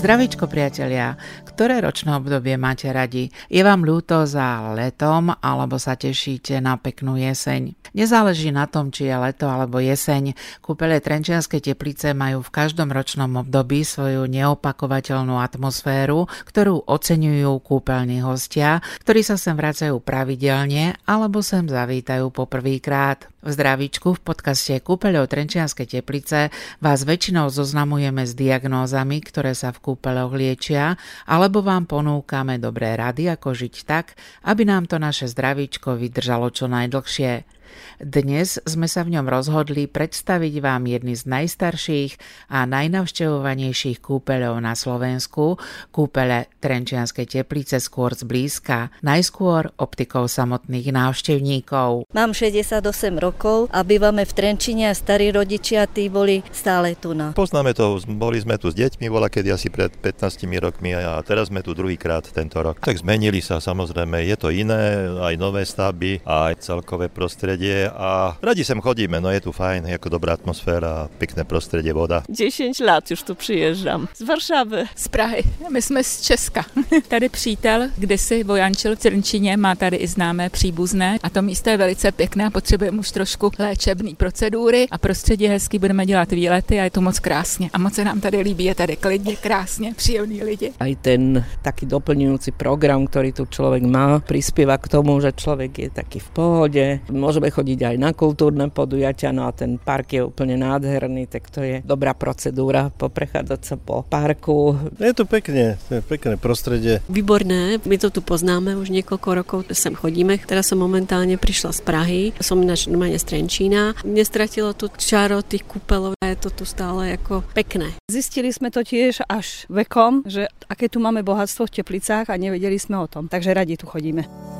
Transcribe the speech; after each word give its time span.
Zdravíčko 0.00 0.48
priatelia, 0.48 1.20
ktoré 1.44 1.84
ročné 1.84 2.16
obdobie 2.16 2.56
máte 2.56 2.88
radi? 2.88 3.28
Je 3.52 3.60
vám 3.60 3.84
ľúto 3.84 4.24
za 4.24 4.72
letom 4.72 5.28
alebo 5.28 5.76
sa 5.76 5.92
tešíte 5.92 6.56
na 6.56 6.80
peknú 6.80 7.20
jeseň? 7.20 7.76
Nezáleží 7.92 8.48
na 8.48 8.64
tom, 8.64 8.88
či 8.88 9.12
je 9.12 9.16
leto 9.20 9.44
alebo 9.44 9.76
jeseň. 9.76 10.32
Kúpele 10.64 11.04
Trenčianske 11.04 11.60
teplice 11.60 12.16
majú 12.16 12.40
v 12.40 12.48
každom 12.48 12.88
ročnom 12.88 13.28
období 13.44 13.84
svoju 13.84 14.24
neopakovateľnú 14.24 15.36
atmosféru, 15.36 16.24
ktorú 16.48 16.80
oceňujú 16.88 17.60
kúpeľní 17.60 18.24
hostia, 18.24 18.80
ktorí 19.04 19.20
sa 19.20 19.36
sem 19.36 19.52
vracajú 19.52 20.00
pravidelne 20.00 20.96
alebo 21.04 21.44
sem 21.44 21.68
zavítajú 21.68 22.32
poprvýkrát. 22.32 23.28
V 23.40 23.56
zdravíčku 23.56 24.12
v 24.12 24.20
podcaste 24.20 24.76
Kúpeľov 24.84 25.32
Trenčianske 25.32 25.88
teplice 25.88 26.52
vás 26.76 27.08
väčšinou 27.08 27.48
zoznamujeme 27.48 28.28
s 28.28 28.36
diagnózami, 28.36 29.16
ktoré 29.24 29.56
sa 29.56 29.72
v 29.72 29.80
kúpeľoch 29.80 30.36
liečia, 30.36 31.00
alebo 31.24 31.64
vám 31.64 31.88
ponúkame 31.88 32.60
dobré 32.60 33.00
rady, 33.00 33.32
ako 33.32 33.56
žiť 33.56 33.74
tak, 33.88 34.12
aby 34.44 34.68
nám 34.68 34.92
to 34.92 35.00
naše 35.00 35.24
zdravíčko 35.24 35.96
vydržalo 35.96 36.52
čo 36.52 36.68
najdlhšie. 36.68 37.59
Dnes 38.00 38.56
sme 38.64 38.88
sa 38.88 39.04
v 39.04 39.20
ňom 39.20 39.28
rozhodli 39.28 39.84
predstaviť 39.84 40.54
vám 40.64 40.88
jedny 40.88 41.12
z 41.12 41.28
najstarších 41.28 42.12
a 42.48 42.64
najnavštevovanejších 42.64 44.00
kúpeľov 44.00 44.56
na 44.64 44.72
Slovensku, 44.72 45.60
kúpele 45.92 46.48
Trenčianskej 46.64 47.28
teplice 47.28 47.76
skôr 47.76 48.16
zblízka, 48.16 48.88
najskôr 49.04 49.76
optikou 49.76 50.24
samotných 50.24 50.88
návštevníkov. 50.96 52.08
Mám 52.16 52.32
68 52.32 52.80
rokov 53.20 53.68
a 53.68 53.84
bývame 53.84 54.24
v 54.24 54.32
Trenčine 54.32 54.88
a 54.88 54.96
starí 54.96 55.28
rodičia 55.28 55.84
tí 55.84 56.08
boli 56.08 56.40
stále 56.56 56.96
tu 56.96 57.12
na. 57.12 57.36
Poznáme 57.36 57.76
to, 57.76 58.00
boli 58.08 58.40
sme 58.40 58.56
tu 58.56 58.72
s 58.72 58.76
deťmi, 58.80 59.12
bola 59.12 59.28
kedy 59.28 59.52
asi 59.52 59.68
pred 59.68 59.92
15 59.92 60.48
rokmi 60.56 60.96
a 60.96 61.20
teraz 61.20 61.52
sme 61.52 61.60
tu 61.60 61.76
druhýkrát 61.76 62.24
tento 62.32 62.64
rok. 62.64 62.80
Tak 62.80 62.96
zmenili 62.96 63.44
sa 63.44 63.60
samozrejme, 63.60 64.24
je 64.24 64.36
to 64.40 64.48
iné, 64.48 65.04
aj 65.20 65.34
nové 65.36 65.68
stavby, 65.68 66.24
aj 66.24 66.64
celkové 66.64 67.12
prostredie 67.12 67.59
a 67.94 68.38
radi 68.42 68.64
sem 68.64 68.80
chodíme, 68.80 69.20
no 69.20 69.30
je 69.30 69.40
tu 69.40 69.52
fajn, 69.52 69.86
jako 69.86 70.08
dobrá 70.08 70.32
atmosféra, 70.32 71.08
pěkné 71.18 71.44
prostředí, 71.44 71.92
voda. 71.92 72.22
10 72.28 72.80
let 72.80 73.10
už 73.10 73.22
tu 73.22 73.34
přiježdám. 73.34 74.08
Z 74.14 74.20
Varšavy. 74.20 74.84
Z 74.96 75.08
Prahy. 75.08 75.42
My 75.72 75.82
jsme 75.82 76.04
z 76.04 76.20
Česka. 76.20 76.64
tady 77.08 77.28
přítel, 77.28 77.88
kde 77.96 78.18
si 78.18 78.44
vojančil 78.44 78.96
v 78.96 78.98
Trnčině, 78.98 79.56
má 79.56 79.74
tady 79.74 79.96
i 79.96 80.06
známé 80.06 80.50
příbuzné 80.50 81.18
a 81.22 81.30
to 81.30 81.42
místo 81.42 81.70
je 81.70 81.76
velice 81.76 82.12
pěkné 82.12 82.46
a 82.46 82.50
potřebujeme 82.50 82.98
už 82.98 83.10
trošku 83.10 83.50
léčebný 83.58 84.14
procedury 84.14 84.86
a 84.90 84.98
prostředí 84.98 85.46
hezký, 85.46 85.78
budeme 85.78 86.06
dělat 86.06 86.32
výlety 86.32 86.80
a 86.80 86.84
je 86.84 86.90
to 86.90 87.00
moc 87.00 87.18
krásně. 87.18 87.70
A 87.72 87.78
moc 87.78 87.94
se 87.94 88.04
nám 88.04 88.20
tady 88.20 88.40
líbí, 88.40 88.64
je 88.64 88.74
tady 88.74 88.96
klidně, 88.96 89.36
krásně, 89.36 89.94
příjemní 89.94 90.42
lidi. 90.42 90.72
Aj 90.80 90.96
ten 90.96 91.44
taký 91.62 91.86
doplňujúci 91.86 92.56
program, 92.56 93.04
ktorý 93.04 93.34
tu 93.34 93.44
človek 93.46 93.82
má, 93.84 94.22
prispieva 94.22 94.78
k 94.78 94.88
tomu, 94.88 95.20
že 95.20 95.34
človek 95.34 95.72
je 95.76 95.88
taký 95.90 96.22
v 96.22 96.28
pohode. 96.30 96.84
Môžeme 97.10 97.49
chodiť 97.50 97.70
chodiť 97.70 97.86
aj 97.86 97.96
na 98.02 98.10
kultúrne 98.10 98.66
podujatia, 98.66 99.30
no 99.30 99.46
a 99.46 99.54
ten 99.54 99.78
park 99.78 100.18
je 100.18 100.26
úplne 100.26 100.58
nádherný, 100.58 101.30
tak 101.30 101.46
to 101.54 101.62
je 101.62 101.78
dobrá 101.86 102.18
procedúra 102.18 102.90
poprechádzať 102.90 103.60
sa 103.62 103.76
po 103.78 104.02
parku. 104.02 104.74
Je 104.98 105.14
to 105.14 105.22
pekne, 105.22 105.78
je 105.78 106.02
pekné 106.02 106.34
prostredie. 106.34 106.98
Výborné, 107.06 107.78
my 107.86 107.96
to 108.00 108.10
tu 108.10 108.20
poznáme 108.26 108.74
už 108.74 108.90
niekoľko 108.90 109.28
rokov, 109.38 109.58
sem 109.70 109.94
chodíme. 109.94 110.42
Teraz 110.42 110.74
som 110.74 110.82
momentálne 110.82 111.38
prišla 111.38 111.70
z 111.70 111.80
Prahy, 111.86 112.22
som 112.42 112.58
ináč 112.58 112.90
normálne 112.90 113.22
z 113.22 113.28
Trenčína. 113.30 113.94
Nestratilo 114.02 114.74
tu 114.74 114.90
čaro 114.98 115.46
tých 115.46 115.62
kúpelov 115.62 116.18
a 116.18 116.34
je 116.34 116.36
to 116.42 116.50
tu 116.50 116.64
stále 116.66 117.14
ako 117.14 117.46
pekné. 117.54 117.94
Zistili 118.10 118.50
sme 118.50 118.74
to 118.74 118.82
tiež 118.82 119.22
až 119.30 119.70
vekom, 119.70 120.26
že 120.26 120.50
aké 120.66 120.90
tu 120.90 120.98
máme 120.98 121.22
bohatstvo 121.22 121.70
v 121.70 121.74
Teplicách 121.80 122.34
a 122.34 122.34
nevedeli 122.34 122.82
sme 122.82 122.98
o 122.98 123.06
tom, 123.06 123.30
takže 123.30 123.54
radi 123.54 123.78
tu 123.78 123.86
chodíme. 123.86 124.59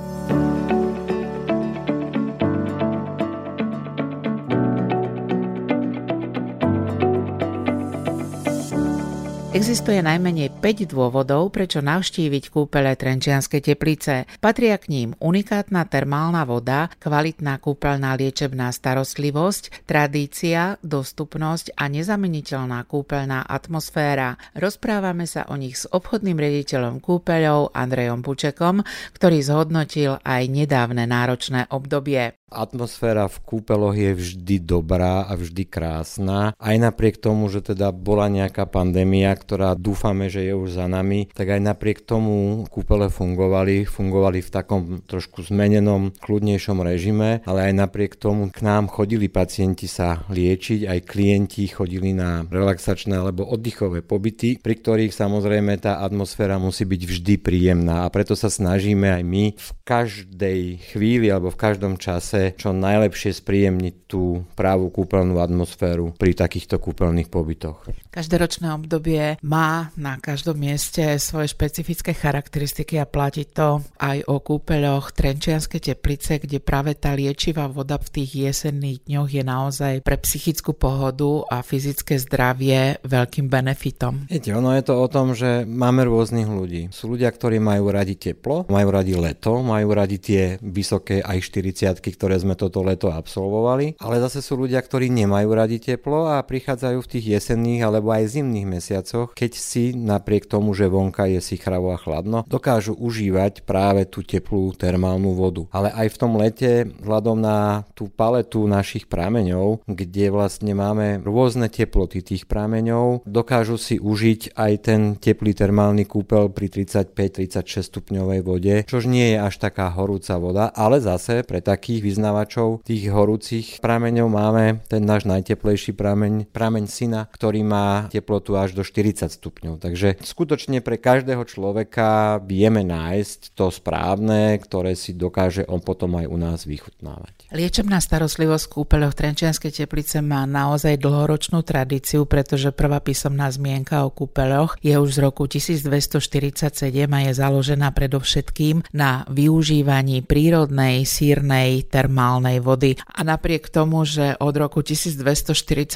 Existuje 9.61 10.01
najmenej 10.01 10.57
5 10.65 10.89
dôvodov, 10.89 11.53
prečo 11.53 11.85
navštíviť 11.85 12.49
kúpele 12.49 12.97
Trenčianskej 12.97 13.61
teplice. 13.61 14.25
Patria 14.41 14.81
k 14.81 14.89
ním 14.89 15.09
unikátna 15.21 15.85
termálna 15.85 16.49
voda, 16.49 16.89
kvalitná 16.97 17.61
kúpeľná 17.61 18.17
liečebná 18.17 18.73
starostlivosť, 18.73 19.85
tradícia, 19.85 20.81
dostupnosť 20.81 21.77
a 21.77 21.93
nezameniteľná 21.93 22.89
kúpeľná 22.89 23.45
atmosféra. 23.45 24.41
Rozprávame 24.57 25.29
sa 25.29 25.45
o 25.53 25.61
nich 25.61 25.77
s 25.77 25.85
obchodným 25.93 26.41
riaditeľom 26.41 26.97
kúpeľov 27.05 27.77
Andrejom 27.77 28.25
Pučekom, 28.25 28.81
ktorý 29.13 29.45
zhodnotil 29.45 30.17
aj 30.25 30.49
nedávne 30.49 31.05
náročné 31.05 31.69
obdobie. 31.69 32.40
Atmosféra 32.51 33.31
v 33.31 33.39
kúpeloch 33.47 33.95
je 33.95 34.11
vždy 34.11 34.59
dobrá 34.67 35.23
a 35.23 35.39
vždy 35.39 35.71
krásna. 35.71 36.51
Aj 36.59 36.75
napriek 36.75 37.23
tomu, 37.23 37.47
že 37.47 37.63
teda 37.63 37.95
bola 37.95 38.27
nejaká 38.27 38.67
pandémia, 38.67 39.31
ktorá 39.39 39.79
dúfame, 39.79 40.27
že 40.27 40.51
je 40.51 40.59
už 40.59 40.75
za 40.75 40.91
nami, 40.91 41.31
tak 41.31 41.47
aj 41.47 41.63
napriek 41.63 42.03
tomu 42.03 42.67
kúpele 42.67 43.07
fungovali. 43.07 43.87
Fungovali 43.87 44.43
v 44.43 44.51
takom 44.51 44.81
trošku 45.07 45.47
zmenenom, 45.47 46.11
kľudnejšom 46.19 46.83
režime, 46.83 47.39
ale 47.47 47.71
aj 47.71 47.87
napriek 47.87 48.19
tomu 48.19 48.51
k 48.51 48.67
nám 48.67 48.91
chodili 48.91 49.31
pacienti 49.31 49.87
sa 49.87 50.27
liečiť, 50.27 50.91
aj 50.91 51.07
klienti 51.07 51.71
chodili 51.71 52.11
na 52.11 52.43
relaxačné 52.43 53.15
alebo 53.15 53.47
oddychové 53.47 54.03
pobyty, 54.03 54.59
pri 54.59 54.75
ktorých 54.75 55.15
samozrejme 55.15 55.79
tá 55.79 56.03
atmosféra 56.03 56.59
musí 56.59 56.83
byť 56.83 57.03
vždy 57.07 57.35
príjemná 57.39 58.03
a 58.03 58.11
preto 58.11 58.35
sa 58.35 58.51
snažíme 58.51 59.07
aj 59.07 59.23
my 59.23 59.45
v 59.55 59.71
každej 59.87 60.61
chvíli 60.91 61.31
alebo 61.31 61.55
v 61.55 61.61
každom 61.63 61.95
čase 61.95 62.40
chce 62.41 62.57
čo 62.57 62.71
najlepšie 62.73 63.37
spríjemniť 63.37 63.95
tú 64.09 64.49
právu 64.57 64.89
kúpeľnú 64.89 65.37
atmosféru 65.39 66.17
pri 66.17 66.33
takýchto 66.33 66.81
kúpeľných 66.81 67.29
pobytoch. 67.29 67.85
Každoročné 68.09 68.73
obdobie 68.73 69.37
má 69.45 69.93
na 70.01 70.17
každom 70.17 70.57
mieste 70.57 71.21
svoje 71.21 71.53
špecifické 71.53 72.17
charakteristiky 72.17 72.97
a 72.97 73.05
platí 73.05 73.45
to 73.45 73.85
aj 74.01 74.25
o 74.27 74.41
kúpeľoch 74.41 75.13
Trenčianske 75.13 75.79
teplice, 75.79 76.41
kde 76.41 76.59
práve 76.65 76.97
tá 76.97 77.13
liečivá 77.13 77.69
voda 77.69 78.01
v 78.01 78.09
tých 78.09 78.31
jesenných 78.51 79.05
dňoch 79.05 79.31
je 79.31 79.45
naozaj 79.45 79.95
pre 80.01 80.17
psychickú 80.17 80.73
pohodu 80.73 81.45
a 81.53 81.61
fyzické 81.61 82.17
zdravie 82.17 82.99
veľkým 83.05 83.53
benefitom. 83.53 84.27
Viete, 84.27 84.57
ono 84.57 84.73
je 84.75 84.83
to 84.87 84.95
o 84.97 85.07
tom, 85.07 85.37
že 85.37 85.69
máme 85.69 86.09
rôznych 86.09 86.49
ľudí. 86.49 86.89
Sú 86.91 87.13
ľudia, 87.13 87.31
ktorí 87.31 87.61
majú 87.61 87.93
radi 87.93 88.17
teplo, 88.17 88.67
majú 88.73 88.89
radi 88.91 89.15
leto, 89.15 89.61
majú 89.61 89.93
radi 89.93 90.17
tie 90.19 90.43
vysoké 90.59 91.21
aj 91.21 91.39
40 91.47 92.01
ktoré 92.01 92.30
ktoré 92.31 92.47
sme 92.47 92.55
toto 92.55 92.87
leto 92.87 93.11
absolvovali, 93.11 93.99
ale 93.99 94.23
zase 94.23 94.39
sú 94.39 94.55
ľudia, 94.55 94.79
ktorí 94.79 95.11
nemajú 95.11 95.51
radi 95.51 95.83
teplo 95.83 96.31
a 96.31 96.39
prichádzajú 96.47 97.03
v 97.03 97.11
tých 97.11 97.27
jesenných 97.27 97.83
alebo 97.83 98.15
aj 98.15 98.39
zimných 98.39 98.71
mesiacoch, 98.71 99.35
keď 99.35 99.59
si 99.59 99.99
napriek 99.99 100.47
tomu, 100.47 100.71
že 100.71 100.87
vonka 100.87 101.27
je 101.27 101.43
si 101.43 101.59
chravo 101.59 101.91
a 101.91 101.99
chladno, 101.99 102.47
dokážu 102.47 102.95
užívať 102.95 103.67
práve 103.67 104.07
tú 104.07 104.23
teplú 104.23 104.71
termálnu 104.79 105.35
vodu. 105.35 105.67
Ale 105.75 105.91
aj 105.91 106.07
v 106.07 106.19
tom 106.23 106.39
lete, 106.39 106.87
vzhľadom 107.03 107.43
na 107.43 107.83
tú 107.99 108.07
paletu 108.07 108.63
našich 108.71 109.11
prameňov, 109.11 109.83
kde 109.91 110.31
vlastne 110.31 110.71
máme 110.71 111.27
rôzne 111.27 111.67
teploty 111.67 112.23
tých 112.23 112.47
prameňov, 112.47 113.27
dokážu 113.27 113.75
si 113.75 113.99
užiť 113.99 114.55
aj 114.55 114.73
ten 114.87 115.01
teplý 115.19 115.51
termálny 115.51 116.07
kúpel 116.07 116.47
pri 116.55 116.71
35-36 116.71 117.91
stupňovej 117.91 118.41
vode, 118.47 118.75
čož 118.87 119.11
nie 119.11 119.35
je 119.35 119.39
až 119.43 119.59
taká 119.59 119.91
horúca 119.91 120.39
voda, 120.39 120.71
ale 120.71 121.03
zase 121.03 121.43
pre 121.43 121.59
takých 121.59 122.20
vyznávačov 122.21 122.85
tých 122.85 123.09
horúcich 123.09 123.81
prameňov 123.81 124.29
máme 124.29 124.85
ten 124.93 125.01
náš 125.09 125.25
najteplejší 125.25 125.97
prameň, 125.97 126.53
prameň 126.53 126.85
syna, 126.85 127.25
ktorý 127.33 127.65
má 127.65 128.13
teplotu 128.13 128.61
až 128.61 128.77
do 128.77 128.85
40 128.85 129.33
stupňov. 129.33 129.81
Takže 129.81 130.21
skutočne 130.21 130.85
pre 130.85 131.01
každého 131.01 131.41
človeka 131.49 132.37
vieme 132.45 132.85
nájsť 132.85 133.57
to 133.57 133.73
správne, 133.73 134.61
ktoré 134.61 134.93
si 134.93 135.17
dokáže 135.17 135.65
on 135.65 135.81
potom 135.81 136.21
aj 136.21 136.29
u 136.29 136.37
nás 136.37 136.69
vychutnávať. 136.69 137.49
Liečebná 137.57 138.05
starostlivosť 138.05 138.69
v 139.01 139.17
Trenčianskej 139.17 139.73
teplice 139.73 140.21
má 140.21 140.45
naozaj 140.45 141.01
dlhoročnú 141.01 141.65
tradíciu, 141.65 142.29
pretože 142.29 142.69
prvá 142.69 143.01
písomná 143.01 143.49
zmienka 143.49 144.05
o 144.05 144.13
kúpeľoch 144.13 144.77
je 144.85 144.93
už 145.01 145.09
z 145.17 145.19
roku 145.25 145.49
1247 145.49 146.69
a 147.09 147.19
je 147.25 147.33
založená 147.33 147.89
predovšetkým 147.97 148.93
na 148.93 149.25
využívaní 149.33 150.21
prírodnej 150.21 151.09
sírnej 151.09 151.89
termálnej 151.89 152.10
termálnej 152.11 152.59
vody. 152.59 152.99
A 153.07 153.23
napriek 153.23 153.71
tomu, 153.71 154.03
že 154.03 154.35
od 154.43 154.51
roku 154.59 154.83
1247 154.83 155.95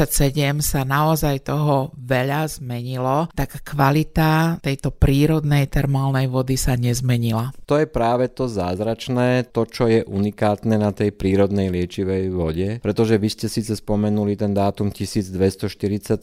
sa 0.63 0.87
naozaj 0.87 1.43
toho 1.43 1.91
veľa 1.99 2.47
zmenilo, 2.47 3.27
tak 3.35 3.67
kvalita 3.67 4.63
tejto 4.63 4.95
prírodnej 4.95 5.67
termálnej 5.67 6.31
vody 6.31 6.55
sa 6.55 6.79
nezmenila. 6.79 7.51
To 7.67 7.83
je 7.83 7.91
práve 7.91 8.31
to 8.31 8.47
zázračné, 8.47 9.51
to, 9.51 9.67
čo 9.67 9.91
je 9.91 10.07
unikátne 10.07 10.79
na 10.79 10.95
tej 10.95 11.11
prírodnej 11.11 11.75
liečivej 11.75 12.31
vode, 12.31 12.79
pretože 12.79 13.19
vy 13.19 13.29
ste 13.35 13.51
síce 13.51 13.75
spomenuli 13.75 14.39
ten 14.39 14.55
dátum 14.55 14.95
1247, 14.95 16.15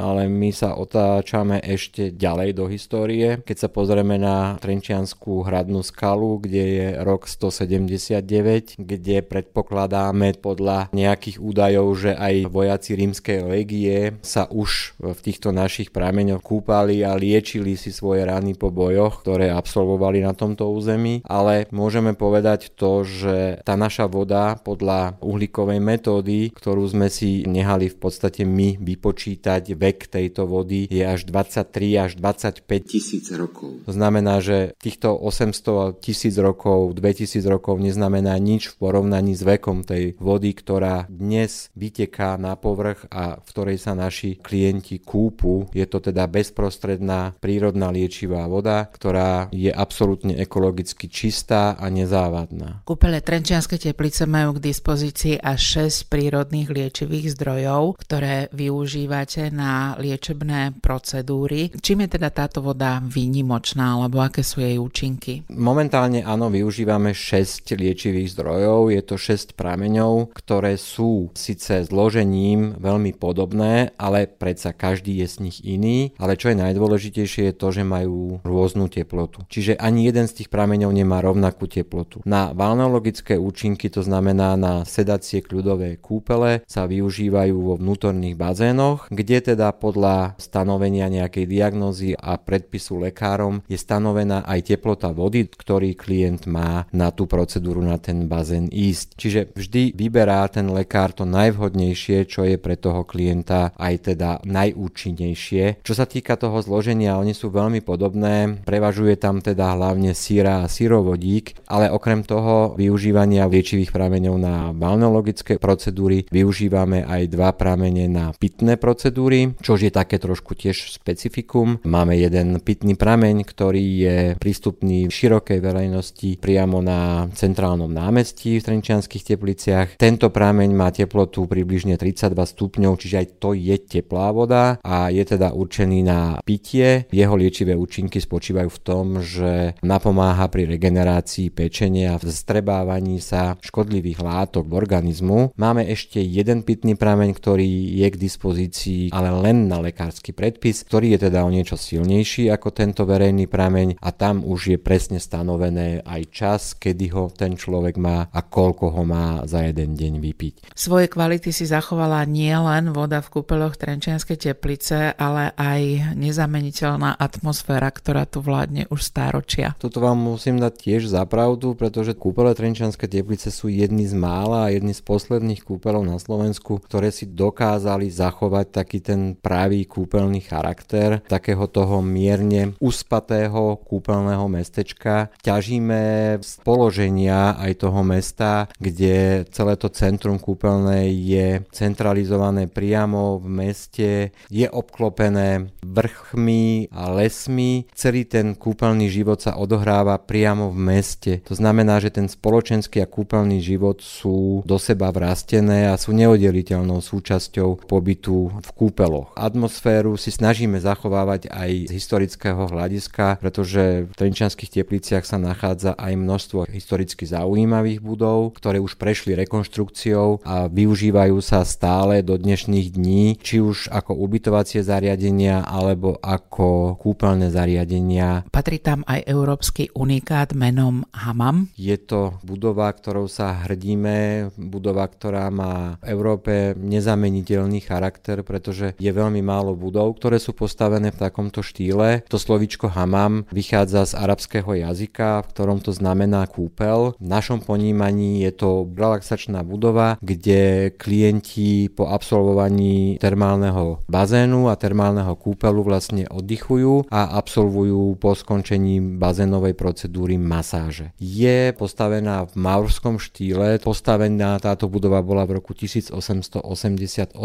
ale 0.00 0.32
my 0.32 0.48
sa 0.48 0.72
otáčame 0.80 1.60
ešte 1.60 2.08
ďalej 2.08 2.56
do 2.56 2.64
histórie. 2.72 3.44
Keď 3.44 3.56
sa 3.60 3.68
pozrieme 3.68 4.16
na 4.16 4.56
Trenčianskú 4.56 5.44
hradnú 5.44 5.84
skalu, 5.84 6.40
kde 6.40 6.64
je 6.64 6.86
rok 7.04 7.28
179, 7.28 8.80
kde 8.80 9.15
predpokladáme 9.24 10.36
podľa 10.40 10.92
nejakých 10.92 11.40
údajov, 11.40 11.88
že 11.96 12.12
aj 12.12 12.34
vojaci 12.50 12.90
rímskej 12.98 13.38
legie 13.46 13.98
sa 14.20 14.48
už 14.50 14.98
v 15.00 15.20
týchto 15.22 15.54
našich 15.54 15.94
prameňoch 15.94 16.42
kúpali 16.42 17.00
a 17.06 17.16
liečili 17.16 17.78
si 17.78 17.94
svoje 17.94 18.26
rany 18.26 18.58
po 18.58 18.68
bojoch, 18.74 19.22
ktoré 19.22 19.48
absolvovali 19.52 20.20
na 20.24 20.36
tomto 20.36 20.68
území, 20.68 21.22
ale 21.24 21.70
môžeme 21.70 22.12
povedať 22.12 22.74
to, 22.74 23.06
že 23.06 23.62
tá 23.62 23.78
naša 23.78 24.10
voda 24.10 24.58
podľa 24.60 25.18
uhlíkovej 25.22 25.80
metódy, 25.80 26.50
ktorú 26.52 26.84
sme 26.86 27.08
si 27.08 27.46
nehali 27.46 27.88
v 27.88 27.96
podstate 27.96 28.42
my 28.42 28.76
vypočítať, 28.82 29.72
vek 29.72 30.10
tejto 30.10 30.44
vody 30.44 30.90
je 30.90 31.04
až 31.06 31.24
23 31.28 32.04
až 32.04 32.10
25 32.18 32.66
tisíc 32.86 33.30
rokov. 33.32 33.86
To 33.86 33.92
znamená, 33.92 34.42
že 34.42 34.74
týchto 34.78 35.14
800 35.14 36.02
tisíc 36.02 36.34
rokov, 36.38 36.94
2000 36.98 37.42
rokov 37.46 37.78
neznamená 37.78 38.36
nič 38.38 38.72
v 38.72 38.74
porovnaní 38.76 39.05
s 39.06 39.42
vekom 39.44 39.86
tej 39.86 40.16
vody, 40.18 40.50
ktorá 40.56 41.06
dnes 41.06 41.70
vyteká 41.78 42.34
na 42.40 42.56
povrch 42.56 43.06
a 43.12 43.38
v 43.38 43.46
ktorej 43.46 43.78
sa 43.78 43.92
naši 43.94 44.38
klienti 44.40 44.98
kúpu. 44.98 45.70
Je 45.72 45.86
to 45.86 46.02
teda 46.02 46.26
bezprostredná 46.26 47.36
prírodná 47.38 47.92
liečivá 47.94 48.44
voda, 48.50 48.88
ktorá 48.88 49.48
je 49.54 49.70
absolútne 49.70 50.34
ekologicky 50.36 51.06
čistá 51.06 51.78
a 51.78 51.86
nezávadná. 51.92 52.82
Kúpele 52.84 53.22
Trenčianske 53.22 53.78
teplice 53.78 54.26
majú 54.26 54.58
k 54.58 54.70
dispozícii 54.70 55.38
až 55.40 55.88
6 55.88 56.10
prírodných 56.10 56.68
liečivých 56.70 57.36
zdrojov, 57.38 58.00
ktoré 58.02 58.48
využívate 58.52 59.52
na 59.52 59.94
liečebné 60.00 60.78
procedúry. 60.80 61.72
Čím 61.76 62.06
je 62.06 62.18
teda 62.18 62.30
táto 62.32 62.64
voda 62.64 62.98
výnimočná, 63.04 63.96
alebo 63.98 64.20
aké 64.22 64.40
sú 64.42 64.62
jej 64.62 64.80
účinky? 64.80 65.46
Momentálne 65.52 66.24
áno, 66.24 66.48
využívame 66.48 67.12
6 67.12 67.76
liečivých 67.76 68.32
zdrojov, 68.36 68.92
je 68.92 68.95
to 69.02 69.16
6 69.18 69.58
prameňov, 69.58 70.32
ktoré 70.36 70.78
sú 70.78 71.32
síce 71.34 71.82
zložením 71.88 72.76
veľmi 72.78 73.16
podobné, 73.16 73.96
ale 73.96 74.30
predsa 74.30 74.76
každý 74.76 75.24
je 75.24 75.26
z 75.26 75.36
nich 75.42 75.58
iný, 75.64 76.14
ale 76.20 76.38
čo 76.38 76.52
je 76.52 76.60
najdôležitejšie 76.60 77.50
je 77.50 77.54
to, 77.54 77.68
že 77.72 77.82
majú 77.82 78.40
rôznu 78.42 78.86
teplotu. 78.92 79.44
Čiže 79.48 79.76
ani 79.76 80.08
jeden 80.08 80.26
z 80.30 80.42
tých 80.42 80.48
prameňov 80.52 80.92
nemá 80.92 81.20
rovnakú 81.20 81.66
teplotu. 81.66 82.20
Na 82.24 82.52
balneologické 82.54 83.36
účinky, 83.36 83.88
to 83.90 84.00
znamená 84.02 84.54
na 84.54 84.86
sedacie 84.86 85.42
kľudové 85.42 85.98
kúpele, 85.98 86.62
sa 86.66 86.86
využívajú 86.86 87.56
vo 87.56 87.74
vnútorných 87.76 88.36
bazénoch, 88.38 89.10
kde 89.10 89.54
teda 89.54 89.72
podľa 89.74 90.38
stanovenia 90.38 91.10
nejakej 91.10 91.44
diagnózy 91.48 92.14
a 92.14 92.38
predpisu 92.38 93.02
lekárom 93.02 93.62
je 93.66 93.78
stanovená 93.78 94.46
aj 94.46 94.74
teplota 94.74 95.10
vody, 95.10 95.48
ktorý 95.50 95.94
klient 95.94 96.46
má 96.46 96.86
na 96.92 97.10
tú 97.10 97.26
procedúru, 97.26 97.82
na 97.82 97.98
ten 97.98 98.26
bazén 98.30 98.68
ísť. 98.70 98.85
Čiže 98.92 99.56
vždy 99.56 99.96
vyberá 99.96 100.46
ten 100.52 100.68
lekár 100.70 101.16
to 101.16 101.24
najvhodnejšie, 101.24 102.28
čo 102.28 102.44
je 102.44 102.60
pre 102.60 102.76
toho 102.76 103.02
klienta 103.02 103.72
aj 103.78 104.12
teda 104.12 104.30
najúčinnejšie. 104.44 105.82
Čo 105.82 105.94
sa 105.94 106.04
týka 106.04 106.36
toho 106.36 106.60
zloženia, 106.60 107.18
oni 107.18 107.32
sú 107.32 107.48
veľmi 107.48 107.80
podobné, 107.80 108.62
prevažuje 108.66 109.16
tam 109.16 109.40
teda 109.40 109.78
hlavne 109.78 110.12
síra 110.12 110.66
a 110.66 110.70
sírovodík, 110.70 111.56
ale 111.70 111.88
okrem 111.88 112.26
toho 112.26 112.76
využívania 112.76 113.48
liečivých 113.48 113.94
prameňov 113.94 114.36
na 114.36 114.56
balneologické 114.74 115.56
procedúry 115.56 116.28
využívame 116.28 117.06
aj 117.06 117.22
dva 117.32 117.50
pramene 117.54 118.10
na 118.10 118.34
pitné 118.36 118.76
procedúry, 118.76 119.56
čo 119.62 119.78
je 119.78 119.88
také 119.92 120.18
trošku 120.20 120.58
tiež 120.58 120.92
specifikum. 120.92 121.78
Máme 121.86 122.18
jeden 122.18 122.58
pitný 122.60 122.98
prameň, 122.98 123.46
ktorý 123.46 123.84
je 123.84 124.18
prístupný 124.36 125.06
v 125.06 125.12
širokej 125.14 125.58
verejnosti 125.62 126.30
priamo 126.42 126.82
na 126.82 127.30
centrálnom 127.32 127.90
námestí 127.90 128.58
v 128.58 128.66
Trenčianských 128.76 129.24
tepliciach. 129.24 129.88
Tento 129.96 130.28
prameň 130.28 130.68
má 130.76 130.92
teplotu 130.92 131.48
približne 131.48 131.96
32 131.96 132.36
stupňov, 132.36 133.00
čiže 133.00 133.16
aj 133.24 133.26
to 133.40 133.56
je 133.56 133.72
teplá 133.80 134.28
voda 134.36 134.76
a 134.84 135.08
je 135.08 135.24
teda 135.24 135.56
určený 135.56 136.04
na 136.04 136.44
pitie. 136.44 137.08
Jeho 137.08 137.32
liečivé 137.40 137.72
účinky 137.72 138.20
spočívajú 138.20 138.68
v 138.68 138.82
tom, 138.84 139.06
že 139.24 139.80
napomáha 139.80 140.52
pri 140.52 140.68
regenerácii 140.68 141.56
pečenia, 141.56 142.20
v 142.20 142.28
zstrebávaní 142.28 143.16
sa 143.24 143.56
škodlivých 143.64 144.20
látok 144.20 144.68
v 144.68 144.76
organizmu. 144.76 145.56
Máme 145.56 145.88
ešte 145.88 146.20
jeden 146.20 146.60
pitný 146.60 147.00
prameň, 147.00 147.32
ktorý 147.32 147.96
je 147.96 148.08
k 148.12 148.20
dispozícii, 148.20 149.02
ale 149.16 149.32
len 149.40 149.72
na 149.72 149.80
lekársky 149.80 150.36
predpis, 150.36 150.84
ktorý 150.84 151.16
je 151.16 151.32
teda 151.32 151.48
o 151.48 151.48
niečo 151.48 151.80
silnejší 151.80 152.52
ako 152.52 152.76
tento 152.76 153.08
verejný 153.08 153.48
prameň 153.48 154.04
a 154.04 154.12
tam 154.12 154.44
už 154.44 154.76
je 154.76 154.78
presne 154.78 155.16
stanovené 155.16 156.04
aj 156.04 156.22
čas, 156.28 156.62
kedy 156.76 157.16
ho 157.16 157.32
ten 157.32 157.56
človek 157.56 157.96
má 157.96 158.28
a 158.28 158.40
koľko 158.44 158.65
ho 158.74 159.02
má 159.06 159.44
za 159.44 159.62
jeden 159.62 159.94
deň 159.94 160.18
vypiť. 160.18 160.54
Svoje 160.72 161.06
kvality 161.06 161.52
si 161.52 161.68
zachovala 161.68 162.24
nie 162.24 162.54
len 162.54 162.90
voda 162.90 163.20
v 163.20 163.28
kúpeloch 163.38 163.76
Trenčianskej 163.76 164.50
teplice, 164.50 165.12
ale 165.14 165.52
aj 165.54 166.14
nezameniteľná 166.16 167.14
atmosféra, 167.20 167.92
ktorá 167.92 168.24
tu 168.24 168.40
vládne 168.40 168.88
už 168.88 169.04
stáročia. 169.04 169.76
Toto 169.76 170.00
vám 170.00 170.16
musím 170.16 170.56
dať 170.56 170.74
tiež 170.80 171.02
za 171.12 171.22
pravdu, 171.28 171.76
pretože 171.76 172.16
kúpele 172.16 172.56
Trenčianskej 172.56 173.20
teplice 173.20 173.52
sú 173.52 173.68
jedni 173.68 174.08
z 174.08 174.16
mála 174.16 174.70
a 174.70 174.72
jedni 174.72 174.96
z 174.96 175.04
posledných 175.04 175.60
kúpelov 175.60 176.08
na 176.08 176.16
Slovensku, 176.16 176.80
ktoré 176.80 177.12
si 177.12 177.28
dokázali 177.28 178.08
zachovať 178.08 178.66
taký 178.72 178.98
ten 179.04 179.20
pravý 179.36 179.84
kúpeľný 179.84 180.40
charakter, 180.40 181.20
takého 181.28 181.68
toho 181.68 182.00
mierne 182.00 182.72
uspatého 182.80 183.76
kúpeľného 183.84 184.48
mestečka. 184.48 185.28
Ťažíme 185.44 186.00
z 186.40 186.52
položenia 186.64 187.58
aj 187.60 187.84
toho 187.84 188.00
mesta, 188.00 188.55
kde 188.80 189.44
celé 189.52 189.74
to 189.76 189.92
centrum 189.92 190.40
kúpeľné 190.40 191.12
je 191.12 191.46
centralizované 191.74 192.70
priamo 192.70 193.36
v 193.36 193.46
meste, 193.48 194.10
je 194.48 194.66
obklopené 194.70 195.72
vrchmi 195.84 196.88
a 196.92 197.12
lesmi. 197.12 197.88
Celý 197.92 198.24
ten 198.24 198.56
kúpeľný 198.56 199.10
život 199.12 199.42
sa 199.42 199.58
odohráva 199.60 200.16
priamo 200.22 200.70
v 200.72 200.78
meste. 200.78 201.32
To 201.48 201.54
znamená, 201.58 201.98
že 202.00 202.14
ten 202.14 202.30
spoločenský 202.30 203.02
a 203.02 203.10
kúpeľný 203.10 203.58
život 203.58 204.00
sú 204.00 204.62
do 204.62 204.76
seba 204.78 205.10
vrastené 205.10 205.90
a 205.90 205.98
sú 205.98 206.14
neoddeliteľnou 206.14 207.02
súčasťou 207.02 207.88
pobytu 207.90 208.52
v 208.62 208.70
kúpeloch. 208.76 209.34
Atmosféru 209.34 210.14
si 210.14 210.30
snažíme 210.30 210.78
zachovávať 210.78 211.50
aj 211.50 211.90
z 211.90 211.92
historického 211.96 212.70
hľadiska, 212.70 213.42
pretože 213.42 214.06
v 214.06 214.12
Trenčianských 214.14 214.70
tepliciach 214.70 215.24
sa 215.26 215.40
nachádza 215.40 215.98
aj 215.98 216.12
množstvo 216.14 216.70
historicky 216.70 217.26
zaujímavých 217.26 217.98
budov, 218.04 218.45
ktoré 218.54 218.82
už 218.82 218.98
prešli 218.98 219.38
rekonštrukciou 219.38 220.42
a 220.46 220.66
využívajú 220.66 221.38
sa 221.40 221.62
stále 221.62 222.20
do 222.20 222.34
dnešných 222.34 222.92
dní, 222.92 223.38
či 223.40 223.62
už 223.62 223.88
ako 223.90 224.16
ubytovacie 224.18 224.82
zariadenia 224.82 225.62
alebo 225.62 226.18
ako 226.20 226.98
kúpeľné 226.98 227.52
zariadenia. 227.54 228.48
Patrí 228.50 228.82
tam 228.82 229.06
aj 229.06 229.22
európsky 229.24 229.88
unikát 229.94 230.52
menom 230.52 231.06
Hamam? 231.14 231.70
Je 231.78 231.96
to 231.96 232.36
budova, 232.42 232.90
ktorou 232.90 233.30
sa 233.30 233.66
hrdíme, 233.66 234.50
budova, 234.58 235.06
ktorá 235.06 235.48
má 235.52 236.00
v 236.02 236.12
Európe 236.12 236.52
nezameniteľný 236.76 237.80
charakter, 237.84 238.42
pretože 238.42 238.98
je 238.98 239.10
veľmi 239.12 239.40
málo 239.40 239.78
budov, 239.78 240.18
ktoré 240.18 240.42
sú 240.42 240.52
postavené 240.56 241.14
v 241.14 241.20
takomto 241.20 241.62
štýle. 241.62 242.26
To 242.26 242.40
slovičko 242.40 242.90
hamam 242.90 243.46
vychádza 243.54 244.10
z 244.10 244.12
arabského 244.18 244.70
jazyka, 244.74 245.46
v 245.46 245.50
ktorom 245.52 245.78
to 245.78 245.94
znamená 245.94 246.44
kúpel. 246.50 247.14
V 247.20 247.26
našom 247.26 247.62
ponímaní 247.62 248.25
je 248.42 248.50
to 248.50 248.84
relaxačná 248.90 249.62
budova, 249.62 250.18
kde 250.18 250.90
klienti 250.98 251.86
po 251.92 252.10
absolvovaní 252.10 253.20
termálneho 253.22 254.02
bazénu 254.10 254.66
a 254.66 254.74
termálneho 254.74 255.36
kúpelu 255.38 255.80
vlastne 255.86 256.26
oddychujú 256.26 257.06
a 257.12 257.38
absolvujú 257.38 258.18
po 258.18 258.34
skončení 258.34 258.98
bazénovej 259.20 259.78
procedúry 259.78 260.34
masáže. 260.40 261.14
Je 261.22 261.70
postavená 261.76 262.48
v 262.48 262.54
maurskom 262.58 263.20
štýle, 263.20 263.78
postavená 263.78 264.58
táto 264.58 264.90
budova 264.90 265.20
bola 265.22 265.44
v 265.46 265.62
roku 265.62 265.76
1888, 265.76 267.36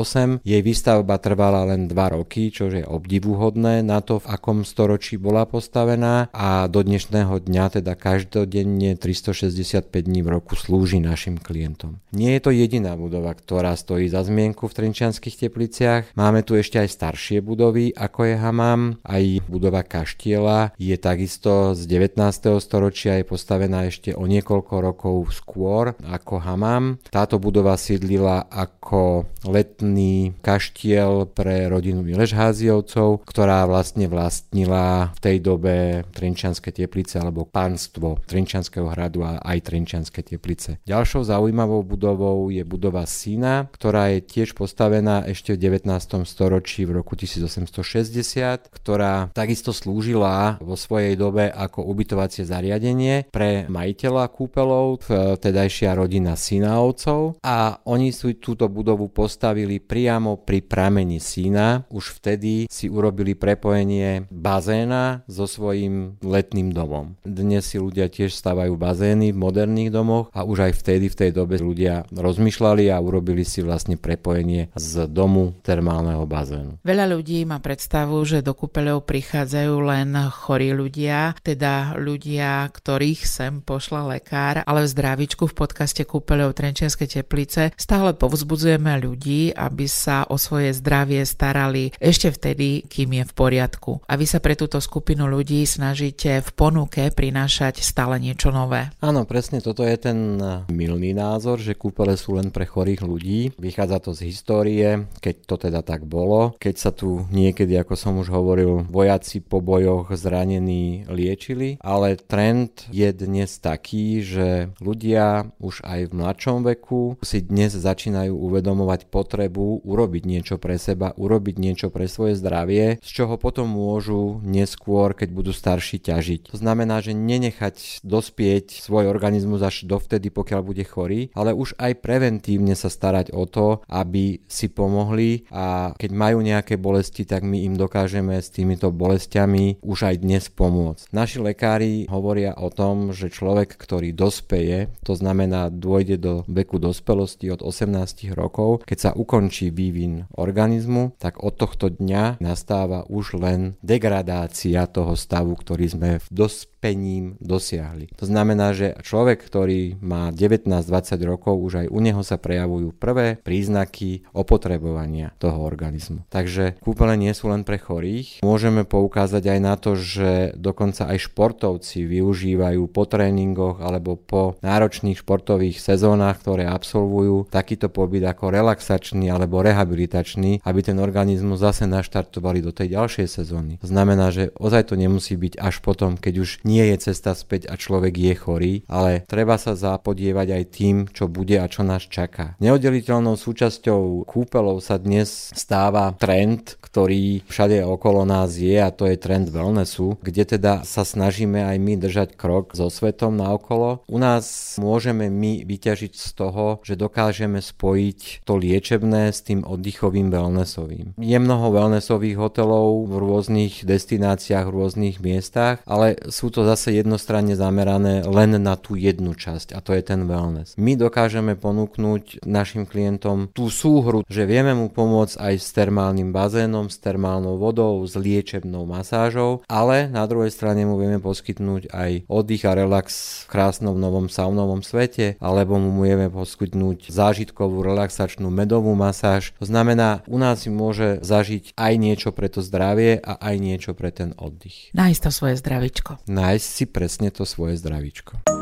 jej 0.41 0.61
výstavba 0.63 1.19
trvala 1.19 1.67
len 1.69 1.91
2 1.91 2.15
roky, 2.17 2.49
čo 2.49 2.71
je 2.71 2.87
obdivuhodné 2.87 3.83
na 3.83 3.99
to, 3.99 4.23
v 4.23 4.29
akom 4.31 4.63
storočí 4.63 5.19
bola 5.19 5.43
postavená. 5.43 6.31
A 6.31 6.65
do 6.71 6.79
dnešného 6.81 7.43
dňa 7.43 7.81
teda 7.81 7.93
každodenne 7.99 8.95
365 8.95 9.91
dní 9.91 10.23
v 10.23 10.29
roku 10.39 10.55
slúži 10.55 10.70
našim 11.01 11.41
klientom. 11.41 11.99
Nie 12.13 12.37
je 12.37 12.41
to 12.47 12.51
jediná 12.53 12.93
budova, 12.95 13.33
ktorá 13.33 13.73
stojí 13.73 14.07
za 14.07 14.21
zmienku 14.21 14.69
v 14.69 14.75
Trenčianských 14.77 15.47
tepliciach. 15.47 16.03
Máme 16.13 16.45
tu 16.45 16.55
ešte 16.55 16.79
aj 16.79 16.93
staršie 16.93 17.41
budovy, 17.41 17.91
ako 17.91 18.19
je 18.31 18.35
Hamam, 18.37 18.81
aj 19.01 19.41
budova 19.49 19.81
Kaštiela 19.81 20.75
je 20.77 20.95
takisto 20.95 21.73
z 21.73 21.81
19. 21.89 22.19
storočia, 22.61 23.17
je 23.19 23.25
postavená 23.25 23.89
ešte 23.89 24.13
o 24.13 24.23
niekoľko 24.29 24.73
rokov 24.79 25.15
skôr 25.33 25.97
ako 26.05 26.43
Hamam. 26.43 27.01
Táto 27.09 27.41
budova 27.41 27.75
sídlila 27.75 28.45
ako 28.51 29.25
letný 29.47 30.37
kaštiel 30.45 31.25
pre 31.31 31.65
rodinu 31.71 32.05
Miležháziovcov, 32.05 33.25
ktorá 33.25 33.65
vlastne 33.65 34.05
vlastnila 34.05 35.15
v 35.17 35.19
tej 35.19 35.37
dobe 35.41 35.75
Trenčianske 36.13 36.69
teplice 36.69 37.17
alebo 37.17 37.47
pánstvo 37.47 38.21
Trenčianského 38.27 38.85
hradu 38.91 39.25
a 39.25 39.41
aj 39.41 39.71
Trenčianske 39.71 40.21
teplice. 40.21 40.60
Ďalšou 40.85 41.25
zaujímavou 41.25 41.81
budovou 41.81 42.53
je 42.53 42.61
budova 42.61 43.07
Sina, 43.09 43.65
ktorá 43.71 44.13
je 44.13 44.19
tiež 44.21 44.53
postavená 44.53 45.25
ešte 45.25 45.57
v 45.57 45.73
19. 45.73 45.89
storočí 46.27 46.85
v 46.85 47.01
roku 47.01 47.17
1860, 47.17 48.69
ktorá 48.69 49.33
takisto 49.33 49.73
slúžila 49.73 50.61
vo 50.61 50.77
svojej 50.77 51.17
dobe 51.17 51.49
ako 51.49 51.87
ubytovacie 51.89 52.45
zariadenie 52.45 53.31
pre 53.33 53.65
majiteľa 53.65 54.29
kúpelov, 54.29 55.05
tedajšia 55.41 55.97
rodina 55.97 56.37
Sináovcov 56.37 57.41
a 57.41 57.81
oni 57.87 58.13
si 58.13 58.37
túto 58.37 58.67
budovu 58.67 59.09
postavili 59.09 59.79
priamo 59.81 60.37
pri 60.41 60.61
pramení 60.61 61.17
Sína. 61.17 61.87
Už 61.89 62.19
vtedy 62.19 62.67
si 62.69 62.91
urobili 62.91 63.33
prepojenie 63.33 64.27
bazéna 64.29 65.23
so 65.25 65.47
svojím 65.47 66.19
letným 66.21 66.75
domom. 66.75 67.15
Dnes 67.23 67.71
si 67.71 67.79
ľudia 67.79 68.11
tiež 68.11 68.35
stavajú 68.35 68.75
bazény 68.75 69.31
v 69.31 69.41
moderných 69.41 69.91
domoch 69.93 70.27
a 70.35 70.43
už 70.51 70.67
aj 70.67 70.73
vtedy 70.83 71.07
v 71.07 71.15
tej 71.15 71.31
dobe 71.31 71.55
ľudia 71.55 72.03
rozmýšľali 72.11 72.91
a 72.91 72.99
urobili 72.99 73.47
si 73.47 73.63
vlastne 73.63 73.95
prepojenie 73.95 74.75
z 74.75 75.07
domu 75.07 75.55
termálneho 75.63 76.27
bazénu. 76.27 76.83
Veľa 76.83 77.07
ľudí 77.15 77.47
má 77.47 77.63
predstavu, 77.63 78.19
že 78.27 78.43
do 78.43 78.51
kúpeľov 78.51 79.07
prichádzajú 79.07 79.73
len 79.87 80.11
chorí 80.27 80.75
ľudia, 80.75 81.39
teda 81.39 81.95
ľudia, 81.95 82.67
ktorých 82.67 83.21
sem 83.23 83.63
pošla 83.63 84.19
lekár, 84.19 84.67
ale 84.67 84.83
v 84.83 84.91
zdravičku 84.91 85.47
v 85.47 85.55
podcaste 85.55 86.03
Kúpeľov 86.03 86.57
Trenčianskej 86.59 87.21
teplice 87.21 87.71
stále 87.79 88.11
povzbudzujeme 88.11 88.99
ľudí, 88.99 89.55
aby 89.55 89.87
sa 89.87 90.27
o 90.27 90.35
svoje 90.35 90.75
zdravie 90.75 91.23
starali 91.23 91.95
ešte 92.01 92.33
vtedy, 92.33 92.83
kým 92.89 93.21
je 93.21 93.23
v 93.23 93.33
poriadku. 93.37 94.03
A 94.09 94.19
vy 94.19 94.25
sa 94.27 94.43
pre 94.43 94.59
túto 94.59 94.81
skupinu 94.81 95.29
ľudí 95.29 95.63
snažíte 95.63 96.43
v 96.43 96.49
ponuke 96.51 97.07
prinášať 97.13 97.79
stále 97.85 98.17
niečo 98.17 98.49
nové. 98.49 98.89
Áno, 98.99 99.23
presne 99.23 99.61
toto 99.61 99.85
je 99.85 99.95
ten 99.95 100.40
milný 100.71 101.13
názor, 101.13 101.61
že 101.61 101.77
kúpele 101.77 102.17
sú 102.17 102.35
len 102.37 102.49
pre 102.49 102.65
chorých 102.65 103.01
ľudí. 103.05 103.39
Vychádza 103.55 103.97
to 104.01 104.11
z 104.17 104.27
histórie, 104.27 105.07
keď 105.21 105.35
to 105.45 105.55
teda 105.69 105.81
tak 105.85 106.03
bolo. 106.07 106.57
Keď 106.57 106.75
sa 106.75 106.91
tu 106.91 107.25
niekedy, 107.29 107.77
ako 107.77 107.93
som 107.93 108.17
už 108.17 108.33
hovoril, 108.33 108.87
vojaci 108.89 109.43
po 109.43 109.61
bojoch 109.61 110.11
zranení 110.17 111.05
liečili, 111.05 111.77
ale 111.79 112.17
trend 112.17 112.89
je 112.89 113.09
dnes 113.13 113.49
taký, 113.61 114.25
že 114.25 114.73
ľudia 114.81 115.51
už 115.61 115.85
aj 115.85 116.09
v 116.09 116.15
mladšom 116.17 116.57
veku 116.65 117.19
si 117.21 117.43
dnes 117.43 117.71
začínajú 117.75 118.33
uvedomovať 118.33 119.07
potrebu 119.07 119.83
urobiť 119.85 120.23
niečo 120.25 120.55
pre 120.57 120.81
seba, 120.81 121.13
urobiť 121.15 121.55
niečo 121.59 121.87
pre 121.93 122.09
svoje 122.09 122.39
zdravie, 122.39 122.97
z 123.03 123.09
čoho 123.09 123.35
potom 123.37 123.69
môžu 123.69 124.41
neskôr, 124.41 125.13
keď 125.13 125.29
budú 125.31 125.51
starší, 125.51 126.01
ťažiť. 126.01 126.51
To 126.51 126.57
znamená, 126.57 127.03
že 127.03 127.13
nenechať 127.13 128.01
dospieť 128.01 128.81
svoj 128.81 129.11
organizmus 129.11 129.61
až 129.61 129.85
dovtedy, 129.85 130.30
pokiaľ 130.31 130.61
bude 130.63 130.83
chorý, 130.87 131.29
ale 131.35 131.51
už 131.51 131.75
aj 131.77 131.99
preventívne 131.99 132.73
sa 132.73 132.87
starať 132.87 133.35
o 133.35 133.43
to, 133.45 133.83
aby 133.91 134.41
si 134.47 134.71
pomohli 134.71 135.45
a 135.51 135.91
keď 135.99 136.11
majú 136.15 136.39
nejaké 136.39 136.79
bolesti, 136.79 137.27
tak 137.27 137.43
my 137.43 137.67
im 137.67 137.75
dokážeme 137.75 138.39
s 138.39 138.49
týmito 138.49 138.89
bolestiami 138.89 139.83
už 139.83 139.99
aj 140.07 140.15
dnes 140.23 140.47
pomôcť. 140.47 141.11
Naši 141.11 141.37
lekári 141.43 141.93
hovoria 142.07 142.55
o 142.55 142.71
tom, 142.71 143.11
že 143.11 143.27
človek, 143.27 143.75
ktorý 143.75 144.15
dospeje, 144.15 144.93
to 145.03 145.13
znamená 145.17 145.67
dôjde 145.67 146.17
do 146.21 146.33
veku 146.47 146.77
dospelosti 146.77 147.49
od 147.51 147.65
18 147.65 148.31
rokov, 148.37 148.85
keď 148.85 148.97
sa 148.97 149.11
ukončí 149.17 149.73
vývin 149.73 150.29
organizmu, 150.37 151.17
tak 151.17 151.41
od 151.41 151.57
tohto 151.57 151.89
dňa 151.89 152.39
nastáva 152.39 153.03
už 153.09 153.41
len 153.41 153.75
degradácia 153.81 154.85
toho 154.85 155.17
stavu, 155.17 155.57
ktorý 155.57 155.85
sme 155.89 156.09
v 156.21 156.27
dospením 156.29 157.25
dosiahli. 157.41 158.13
To 158.21 158.25
znamená, 158.29 158.77
že 158.77 158.93
človek, 159.01 159.41
ktorý 159.41 159.97
má 159.99 160.20
19-20 160.29 161.17
rokov, 161.25 161.57
už 161.57 161.73
aj 161.85 161.87
u 161.89 161.99
neho 162.03 162.21
sa 162.21 162.37
prejavujú 162.37 162.93
prvé 162.93 163.41
príznaky 163.41 164.29
opotrebovania 164.37 165.33
toho 165.41 165.65
organizmu. 165.65 166.29
Takže 166.29 166.77
kúpele 166.77 167.17
nie 167.17 167.33
sú 167.33 167.49
len 167.49 167.65
pre 167.65 167.81
chorých. 167.81 168.45
Môžeme 168.45 168.85
poukázať 168.85 169.57
aj 169.57 169.59
na 169.59 169.73
to, 169.81 169.97
že 169.97 170.53
dokonca 170.53 171.09
aj 171.09 171.31
športovci 171.31 172.05
využívajú 172.05 172.85
po 172.91 173.09
tréningoch 173.09 173.81
alebo 173.81 174.19
po 174.19 174.59
náročných 174.61 175.17
športových 175.17 175.81
sezónach, 175.81 176.37
ktoré 176.43 176.69
absolvujú, 176.69 177.49
takýto 177.49 177.89
pobyt 177.89 178.21
ako 178.27 178.51
relaxačný 178.51 179.31
alebo 179.31 179.63
rehabilitačný, 179.63 180.61
aby 180.61 180.79
ten 180.83 180.99
organizmus 180.99 181.63
zase 181.63 181.87
naštartovali 181.87 182.59
do 182.59 182.75
tej 182.75 182.93
ďalšej 182.99 183.27
sezóny. 183.31 183.73
Znamená, 183.79 184.29
že 184.29 184.51
ozaj 184.59 184.91
to 184.91 184.95
nemusí 184.99 185.39
byť 185.39 185.57
až 185.57 185.79
potom, 185.79 186.19
keď 186.19 186.33
už 186.43 186.49
nie 186.67 186.83
je 186.91 187.11
cesta 187.11 187.31
späť 187.31 187.71
a 187.71 187.79
človek 187.79 188.13
je 188.17 188.33
chorý, 188.35 188.73
ale 188.91 189.23
treba 189.29 189.55
sa 189.55 189.77
zapodievať 190.11 190.47
aj 190.51 190.63
tým, 190.75 190.95
čo 191.07 191.31
bude 191.31 191.55
a 191.55 191.71
čo 191.71 191.87
nás 191.87 192.03
čaká. 192.03 192.59
Neoddeliteľnou 192.59 193.39
súčasťou 193.39 194.27
kúpelov 194.27 194.83
sa 194.83 194.99
dnes 194.99 195.55
stáva 195.55 196.11
trend, 196.19 196.75
ktorý 196.83 197.47
všade 197.47 197.79
okolo 197.87 198.27
nás 198.27 198.59
je 198.59 198.75
a 198.75 198.91
to 198.91 199.07
je 199.07 199.15
trend 199.15 199.47
wellnessu, 199.47 200.19
kde 200.19 200.43
teda 200.43 200.83
sa 200.83 201.07
snažíme 201.07 201.63
aj 201.63 201.77
my 201.79 201.93
držať 201.95 202.35
krok 202.35 202.75
so 202.75 202.91
svetom 202.91 203.39
na 203.39 203.55
okolo. 203.55 204.03
U 204.11 204.19
nás 204.19 204.75
môžeme 204.75 205.31
my 205.31 205.63
vyťažiť 205.63 206.11
z 206.11 206.27
toho, 206.35 206.83
že 206.83 206.99
dokážeme 206.99 207.63
spojiť 207.63 208.43
to 208.43 208.59
liečebné 208.59 209.31
s 209.31 209.47
tým 209.47 209.63
oddychovým 209.63 210.27
wellnessovým. 210.27 211.15
Je 211.23 211.39
mnoho 211.39 211.71
wellnessových 211.71 212.35
hotelov 212.35 213.07
v 213.07 213.15
rôznych 213.15 213.87
destináciách, 213.87 214.67
v 214.67 214.75
rôznych 214.75 215.23
miestach, 215.23 215.79
ale 215.87 216.19
sú 216.27 216.51
to 216.51 216.67
zase 216.67 216.99
jednostranne 216.99 217.55
zamerané 217.55 218.27
len 218.27 218.59
na 218.59 218.75
tú 218.75 218.99
jednu 218.99 219.31
časť 219.31 219.71
a 219.71 219.79
to 219.79 219.95
je 219.95 220.00
ten 220.05 220.25
wellness. 220.25 220.75
My 220.77 220.97
dokážeme 220.97 221.57
ponúknuť 221.57 222.43
našim 222.45 222.85
klientom 222.85 223.49
tú 223.53 223.69
súhru, 223.71 224.25
že 224.27 224.49
vieme 224.49 224.73
mu 224.73 224.89
pomôcť 224.91 225.37
aj 225.37 225.53
s 225.57 225.69
termálnym 225.71 226.33
bazénom, 226.35 226.89
s 226.89 226.97
termálnou 226.97 227.57
vodou, 227.57 228.01
s 228.05 228.17
liečebnou 228.17 228.83
masážou, 228.89 229.63
ale 229.69 230.09
na 230.09 230.25
druhej 230.25 230.51
strane 230.51 230.83
mu 230.83 230.97
vieme 230.97 231.21
poskytnúť 231.21 231.93
aj 231.93 232.11
oddych 232.27 232.63
a 232.67 232.73
relax 232.73 233.07
v 233.45 233.57
krásnom 233.57 233.95
novom 233.97 234.27
saunovom 234.27 234.81
svete, 234.81 235.37
alebo 235.37 235.77
mu 235.77 236.03
vieme 236.03 236.27
poskytnúť 236.29 237.09
zážitkovú 237.09 237.81
relaxačnú 237.85 238.49
medovú 238.49 238.93
masáž. 238.97 239.53
To 239.61 239.65
znamená, 239.67 240.25
u 240.29 240.37
nás 240.37 240.63
si 240.63 240.69
môže 240.69 241.21
zažiť 241.21 241.73
aj 241.77 241.93
niečo 241.97 242.29
pre 242.33 242.47
to 242.49 242.61
zdravie 242.61 243.17
a 243.21 243.37
aj 243.37 243.55
niečo 243.57 243.91
pre 243.97 244.13
ten 244.13 244.37
oddych. 244.37 244.93
Nájsť 244.93 245.21
to 245.25 245.31
svoje 245.31 245.55
zdravičko. 245.57 246.11
Nájsť 246.29 246.67
si 246.67 246.85
presne 246.85 247.29
to 247.33 247.43
svoje 247.43 247.77
zdravičko. 247.81 248.60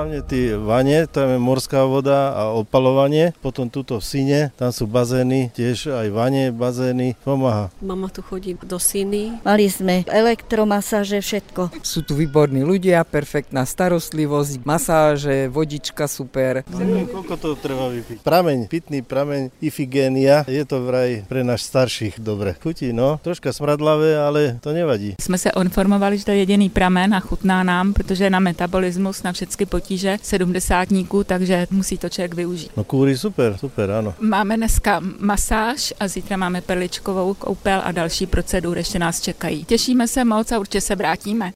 Hlavne 0.00 0.24
tie 0.24 0.56
vane, 0.56 1.04
tam 1.12 1.28
je 1.28 1.36
morská 1.36 1.84
voda 1.84 2.32
a 2.32 2.56
opalovanie. 2.56 3.36
Potom 3.44 3.68
tuto 3.68 4.00
v 4.00 4.04
Sine, 4.08 4.40
tam 4.56 4.72
sú 4.72 4.88
bazény, 4.88 5.52
tiež 5.52 5.92
aj 5.92 6.08
vane, 6.08 6.48
bazény, 6.56 7.20
pomáha. 7.20 7.68
Mama 7.84 8.08
tu 8.08 8.24
chodí 8.24 8.56
do 8.56 8.80
Siny. 8.80 9.44
Mali 9.44 9.68
sme 9.68 10.08
elektromasáže, 10.08 11.20
všetko. 11.20 11.84
Sú 11.84 12.00
tu 12.00 12.16
výborní 12.16 12.64
ľudia, 12.64 13.04
perfektná 13.04 13.68
starostlivosť, 13.68 14.64
masáže, 14.64 15.52
vodička 15.52 16.08
super. 16.08 16.64
Neviem, 16.72 17.04
koľko 17.04 17.34
to 17.36 17.48
treba 17.60 17.92
vypiť. 17.92 18.24
Prameň, 18.24 18.72
pitný 18.72 19.04
prameň, 19.04 19.52
ifigénia, 19.60 20.48
je 20.48 20.64
to 20.64 20.80
vraj 20.80 21.28
pre 21.28 21.44
náš 21.44 21.68
starších 21.68 22.24
dobre. 22.24 22.56
Chutí, 22.56 22.96
no, 22.96 23.20
troška 23.20 23.52
smradlavé, 23.52 24.16
ale 24.16 24.56
to 24.64 24.72
nevadí. 24.72 25.20
Jsme 25.20 25.36
se 25.36 25.52
informovali, 25.52 26.16
že 26.16 26.24
to 26.24 26.32
je 26.32 26.40
jediný 26.48 26.72
pramen 26.72 27.12
a 27.12 27.20
chutná 27.20 27.60
nám, 27.60 27.92
protože 27.92 28.32
na 28.32 28.40
metabolismus, 28.40 29.20
na 29.20 29.36
všechny 29.36 29.68
potíže 29.90 30.18
sedmdesátníků, 30.22 31.24
takže 31.24 31.66
musí 31.70 31.98
to 31.98 32.08
člověk 32.08 32.34
využít. 32.34 32.70
No 32.76 32.84
kúry 32.84 33.18
super, 33.18 33.58
super, 33.58 33.90
áno. 33.90 34.14
Máme 34.22 34.56
dneska 34.56 35.02
masáž 35.18 35.94
a 36.00 36.08
zítra 36.08 36.36
máme 36.36 36.60
perličkovou 36.60 37.34
koupel 37.34 37.82
a 37.84 37.92
další 37.92 38.26
procedury 38.26 38.80
ještě 38.80 38.98
nás 38.98 39.20
čekají. 39.20 39.64
Těšíme 39.64 40.08
se 40.08 40.24
moc 40.24 40.52
a 40.52 40.58
určitě 40.58 40.80
se 40.80 40.94
vrátíme. 40.94 41.50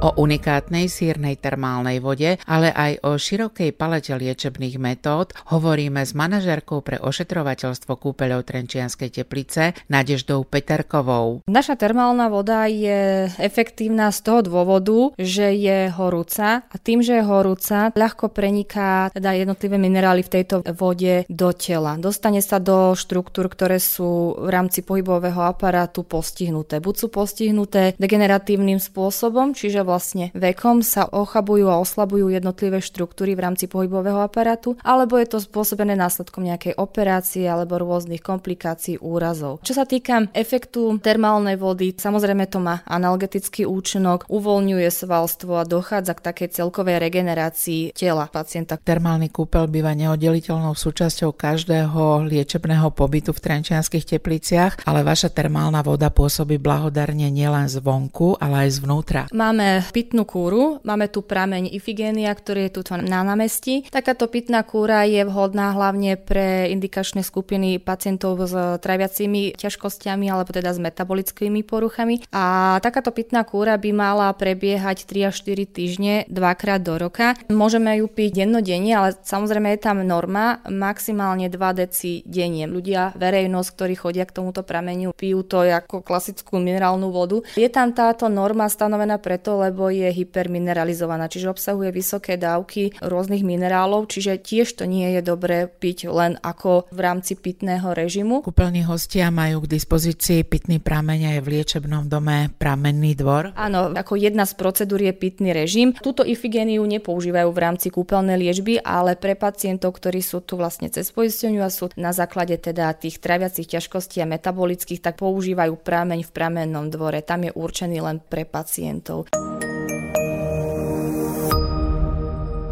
O 0.00 0.16
unikátnej 0.16 0.88
sírnej 0.88 1.36
termálnej 1.36 2.00
vode, 2.00 2.40
ale 2.48 2.72
aj 2.72 3.04
o 3.04 3.20
širokej 3.20 3.76
palete 3.76 4.16
liečebných 4.16 4.80
metód 4.80 5.36
hovoríme 5.52 6.00
s 6.00 6.16
manažerkou 6.16 6.80
pre 6.80 6.96
ošetrovateľstvo 6.96 8.00
kúpeľov 8.00 8.48
Trenčianskej 8.48 9.12
teplice 9.12 9.76
Nadeždou 9.92 10.48
Peterkovou. 10.48 11.44
Naša 11.44 11.76
termálna 11.76 12.32
voda 12.32 12.64
je 12.64 13.28
efektívna 13.36 14.08
z 14.08 14.24
toho 14.24 14.40
dôvodu, 14.40 15.12
že 15.20 15.52
je 15.52 15.92
horúca 15.92 16.64
a 16.64 16.76
tým, 16.80 17.04
že 17.04 17.20
je 17.20 17.28
horúca, 17.28 17.92
ľahko 17.92 18.32
preniká 18.32 19.12
teda 19.12 19.36
jednotlivé 19.36 19.76
minerály 19.76 20.24
v 20.24 20.32
tejto 20.40 20.64
vode 20.80 21.28
do 21.28 21.52
tela. 21.52 22.00
Dostane 22.00 22.40
sa 22.40 22.56
do 22.56 22.96
štruktúr, 22.96 23.52
ktoré 23.52 23.76
sú 23.76 24.32
v 24.32 24.48
rámci 24.48 24.80
pohybového 24.80 25.44
aparátu 25.44 26.08
postihnuté. 26.08 26.80
Buď 26.80 27.04
sú 27.04 27.06
postihnuté 27.12 27.92
degeneratívnym 28.00 28.80
spôsobom, 28.80 29.52
čiže 29.52 29.89
vlastne 29.90 30.30
vekom 30.38 30.86
sa 30.86 31.10
ochabujú 31.10 31.66
a 31.66 31.82
oslabujú 31.82 32.30
jednotlivé 32.30 32.78
štruktúry 32.78 33.34
v 33.34 33.42
rámci 33.50 33.66
pohybového 33.66 34.22
aparátu, 34.22 34.78
alebo 34.86 35.18
je 35.18 35.26
to 35.26 35.42
spôsobené 35.42 35.98
následkom 35.98 36.46
nejakej 36.46 36.78
operácie 36.78 37.50
alebo 37.50 37.82
rôznych 37.82 38.22
komplikácií, 38.22 39.02
úrazov. 39.02 39.58
Čo 39.66 39.74
sa 39.74 39.84
týka 39.88 40.30
efektu 40.30 41.00
termálnej 41.02 41.58
vody, 41.58 41.96
samozrejme 41.96 42.46
to 42.46 42.62
má 42.62 42.86
analgetický 42.86 43.66
účinok, 43.66 44.28
uvoľňuje 44.30 44.88
svalstvo 44.92 45.58
a 45.58 45.66
dochádza 45.66 46.14
k 46.14 46.24
takej 46.30 46.48
celkovej 46.60 47.00
regenerácii 47.00 47.96
tela 47.96 48.30
pacienta. 48.30 48.78
Termálny 48.78 49.32
kúpel 49.32 49.66
býva 49.66 49.96
neoddeliteľnou 49.96 50.76
súčasťou 50.76 51.34
každého 51.34 52.28
liečebného 52.28 52.92
pobytu 52.92 53.32
v 53.32 53.40
trenčianských 53.40 54.04
tepliciach, 54.16 54.84
ale 54.84 55.00
vaša 55.00 55.32
termálna 55.32 55.80
voda 55.80 56.12
pôsobí 56.12 56.60
blahodarne 56.60 57.32
nielen 57.32 57.66
zvonku, 57.66 58.36
ale 58.36 58.68
aj 58.68 58.84
zvnútra. 58.84 59.22
Máme 59.32 59.79
pitnú 59.88 60.28
kúru, 60.28 60.84
máme 60.84 61.08
tu 61.08 61.24
prameň 61.24 61.72
Ifigénia, 61.72 62.28
ktorý 62.36 62.68
je 62.68 62.72
tu 62.76 62.80
na 62.92 63.24
námestí. 63.24 63.88
Takáto 63.88 64.28
pitná 64.28 64.60
kúra 64.66 65.08
je 65.08 65.24
vhodná 65.24 65.72
hlavne 65.72 66.20
pre 66.20 66.68
indikačné 66.74 67.24
skupiny 67.24 67.80
pacientov 67.80 68.36
s 68.44 68.52
traviacimi 68.84 69.56
ťažkosťami 69.56 70.28
alebo 70.28 70.52
teda 70.52 70.74
s 70.74 70.82
metabolickými 70.82 71.64
poruchami. 71.64 72.26
A 72.34 72.76
takáto 72.84 73.14
pitná 73.14 73.46
kúra 73.46 73.78
by 73.78 73.90
mala 73.94 74.28
prebiehať 74.34 75.06
3 75.06 75.30
až 75.30 75.46
4 75.46 75.70
týždne, 75.70 76.14
dvakrát 76.26 76.82
do 76.82 76.98
roka. 76.98 77.38
Môžeme 77.46 78.02
ju 78.02 78.10
piť 78.10 78.42
dennodenne, 78.42 78.90
ale 78.90 79.14
samozrejme 79.14 79.70
je 79.78 79.80
tam 79.80 80.02
norma 80.02 80.58
maximálne 80.66 81.46
2 81.46 81.80
deci 81.80 82.26
denne. 82.26 82.66
Ľudia, 82.66 83.14
verejnosť, 83.14 83.68
ktorí 83.70 83.94
chodia 83.94 84.26
k 84.26 84.34
tomuto 84.34 84.66
prameniu, 84.66 85.14
pijú 85.14 85.46
to 85.46 85.62
ako 85.62 86.02
klasickú 86.02 86.58
minerálnu 86.58 87.14
vodu. 87.14 87.38
Je 87.54 87.70
tam 87.70 87.94
táto 87.94 88.26
norma 88.26 88.66
stanovená 88.66 89.22
preto, 89.22 89.62
lebo 89.62 89.69
je 89.70 90.10
hypermineralizovaná, 90.10 91.30
čiže 91.30 91.52
obsahuje 91.52 91.94
vysoké 91.94 92.34
dávky 92.34 92.98
rôznych 92.98 93.46
minerálov, 93.46 94.10
čiže 94.10 94.42
tiež 94.42 94.74
to 94.80 94.84
nie 94.88 95.14
je 95.14 95.20
dobré 95.22 95.70
piť 95.70 96.10
len 96.10 96.36
ako 96.42 96.90
v 96.90 96.98
rámci 96.98 97.38
pitného 97.38 97.94
režimu. 97.94 98.42
Kúpeľní 98.42 98.82
hostia 98.88 99.30
majú 99.30 99.62
k 99.64 99.78
dispozícii 99.78 100.42
pitný 100.42 100.82
prameň 100.82 101.36
aj 101.36 101.38
v 101.44 101.50
liečebnom 101.54 102.10
dome 102.10 102.50
pramenný 102.58 103.14
dvor. 103.14 103.54
Áno, 103.54 103.92
ako 103.94 104.18
jedna 104.18 104.48
z 104.48 104.56
procedúr 104.58 105.04
je 105.04 105.14
pitný 105.14 105.54
režim. 105.54 105.94
Túto 105.94 106.24
ifigéniu 106.26 106.82
nepoužívajú 106.82 107.48
v 107.52 107.62
rámci 107.62 107.88
kúpeľnej 107.92 108.40
liečby, 108.40 108.80
ale 108.80 109.14
pre 109.14 109.36
pacientov, 109.36 110.00
ktorí 110.00 110.24
sú 110.24 110.40
tu 110.42 110.56
vlastne 110.56 110.88
cez 110.88 111.12
poisteniu 111.12 111.62
a 111.62 111.70
sú 111.70 111.92
na 111.94 112.10
základe 112.16 112.56
teda 112.56 112.90
tých 112.96 113.20
traviacich 113.20 113.68
ťažkostí 113.68 114.24
a 114.24 114.30
metabolických, 114.30 115.04
tak 115.04 115.20
používajú 115.20 115.76
prameň 115.76 116.24
v 116.24 116.30
pramennom 116.32 116.88
dvore. 116.88 117.20
Tam 117.20 117.44
je 117.44 117.52
určený 117.52 117.98
len 118.00 118.18
pre 118.24 118.48
pacientov. 118.48 119.28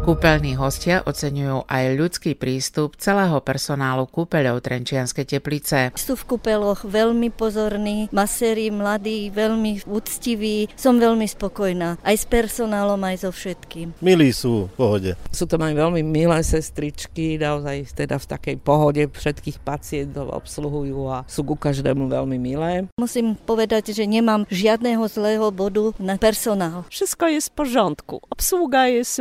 Kúpeľní 0.09 0.57
hostia 0.57 1.05
oceňujú 1.05 1.69
aj 1.69 1.85
ľudský 1.93 2.33
prístup 2.33 2.97
celého 2.97 3.37
personálu 3.45 4.09
kúpeľov 4.09 4.57
Trenčianskej 4.65 5.37
teplice. 5.37 5.93
Sú 5.93 6.17
v 6.17 6.33
kúpeľoch 6.33 6.81
veľmi 6.81 7.29
pozorní, 7.29 8.09
maséri, 8.09 8.73
mladí, 8.73 9.29
veľmi 9.29 9.85
úctiví. 9.85 10.65
Som 10.73 10.97
veľmi 10.97 11.29
spokojná. 11.29 12.01
Aj 12.01 12.15
s 12.17 12.25
personálom, 12.25 12.97
aj 13.05 13.21
so 13.21 13.29
všetkým. 13.29 14.01
Milí 14.01 14.33
sú 14.33 14.65
v 14.65 14.81
pohode. 14.81 15.11
Sú 15.29 15.45
to 15.45 15.61
aj 15.61 15.77
veľmi 15.77 16.01
milé 16.01 16.41
sestričky, 16.41 17.37
naozaj 17.37 17.93
teda 17.93 18.17
v 18.17 18.25
takej 18.33 18.55
pohode 18.65 19.05
všetkých 19.13 19.61
pacientov 19.61 20.33
obsluhujú 20.33 21.05
a 21.05 21.21
sú 21.29 21.45
ku 21.45 21.53
každému 21.53 22.09
veľmi 22.09 22.41
milé. 22.41 22.89
Musím 22.97 23.37
povedať, 23.37 23.93
že 23.93 24.09
nemám 24.09 24.49
žiadneho 24.49 25.05
zlého 25.05 25.53
bodu 25.53 25.93
na 26.01 26.17
personál. 26.17 26.89
Wszystko 26.89 27.29
jest 27.29 27.53
w 27.53 27.61
porządku. 27.61 28.25
Obsługa 28.33 28.89
jest 28.89 29.13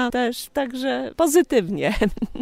sympatyczna, 0.00 0.10
też, 0.10 0.48
takže 0.52 0.92
pozitívne. 1.16 1.92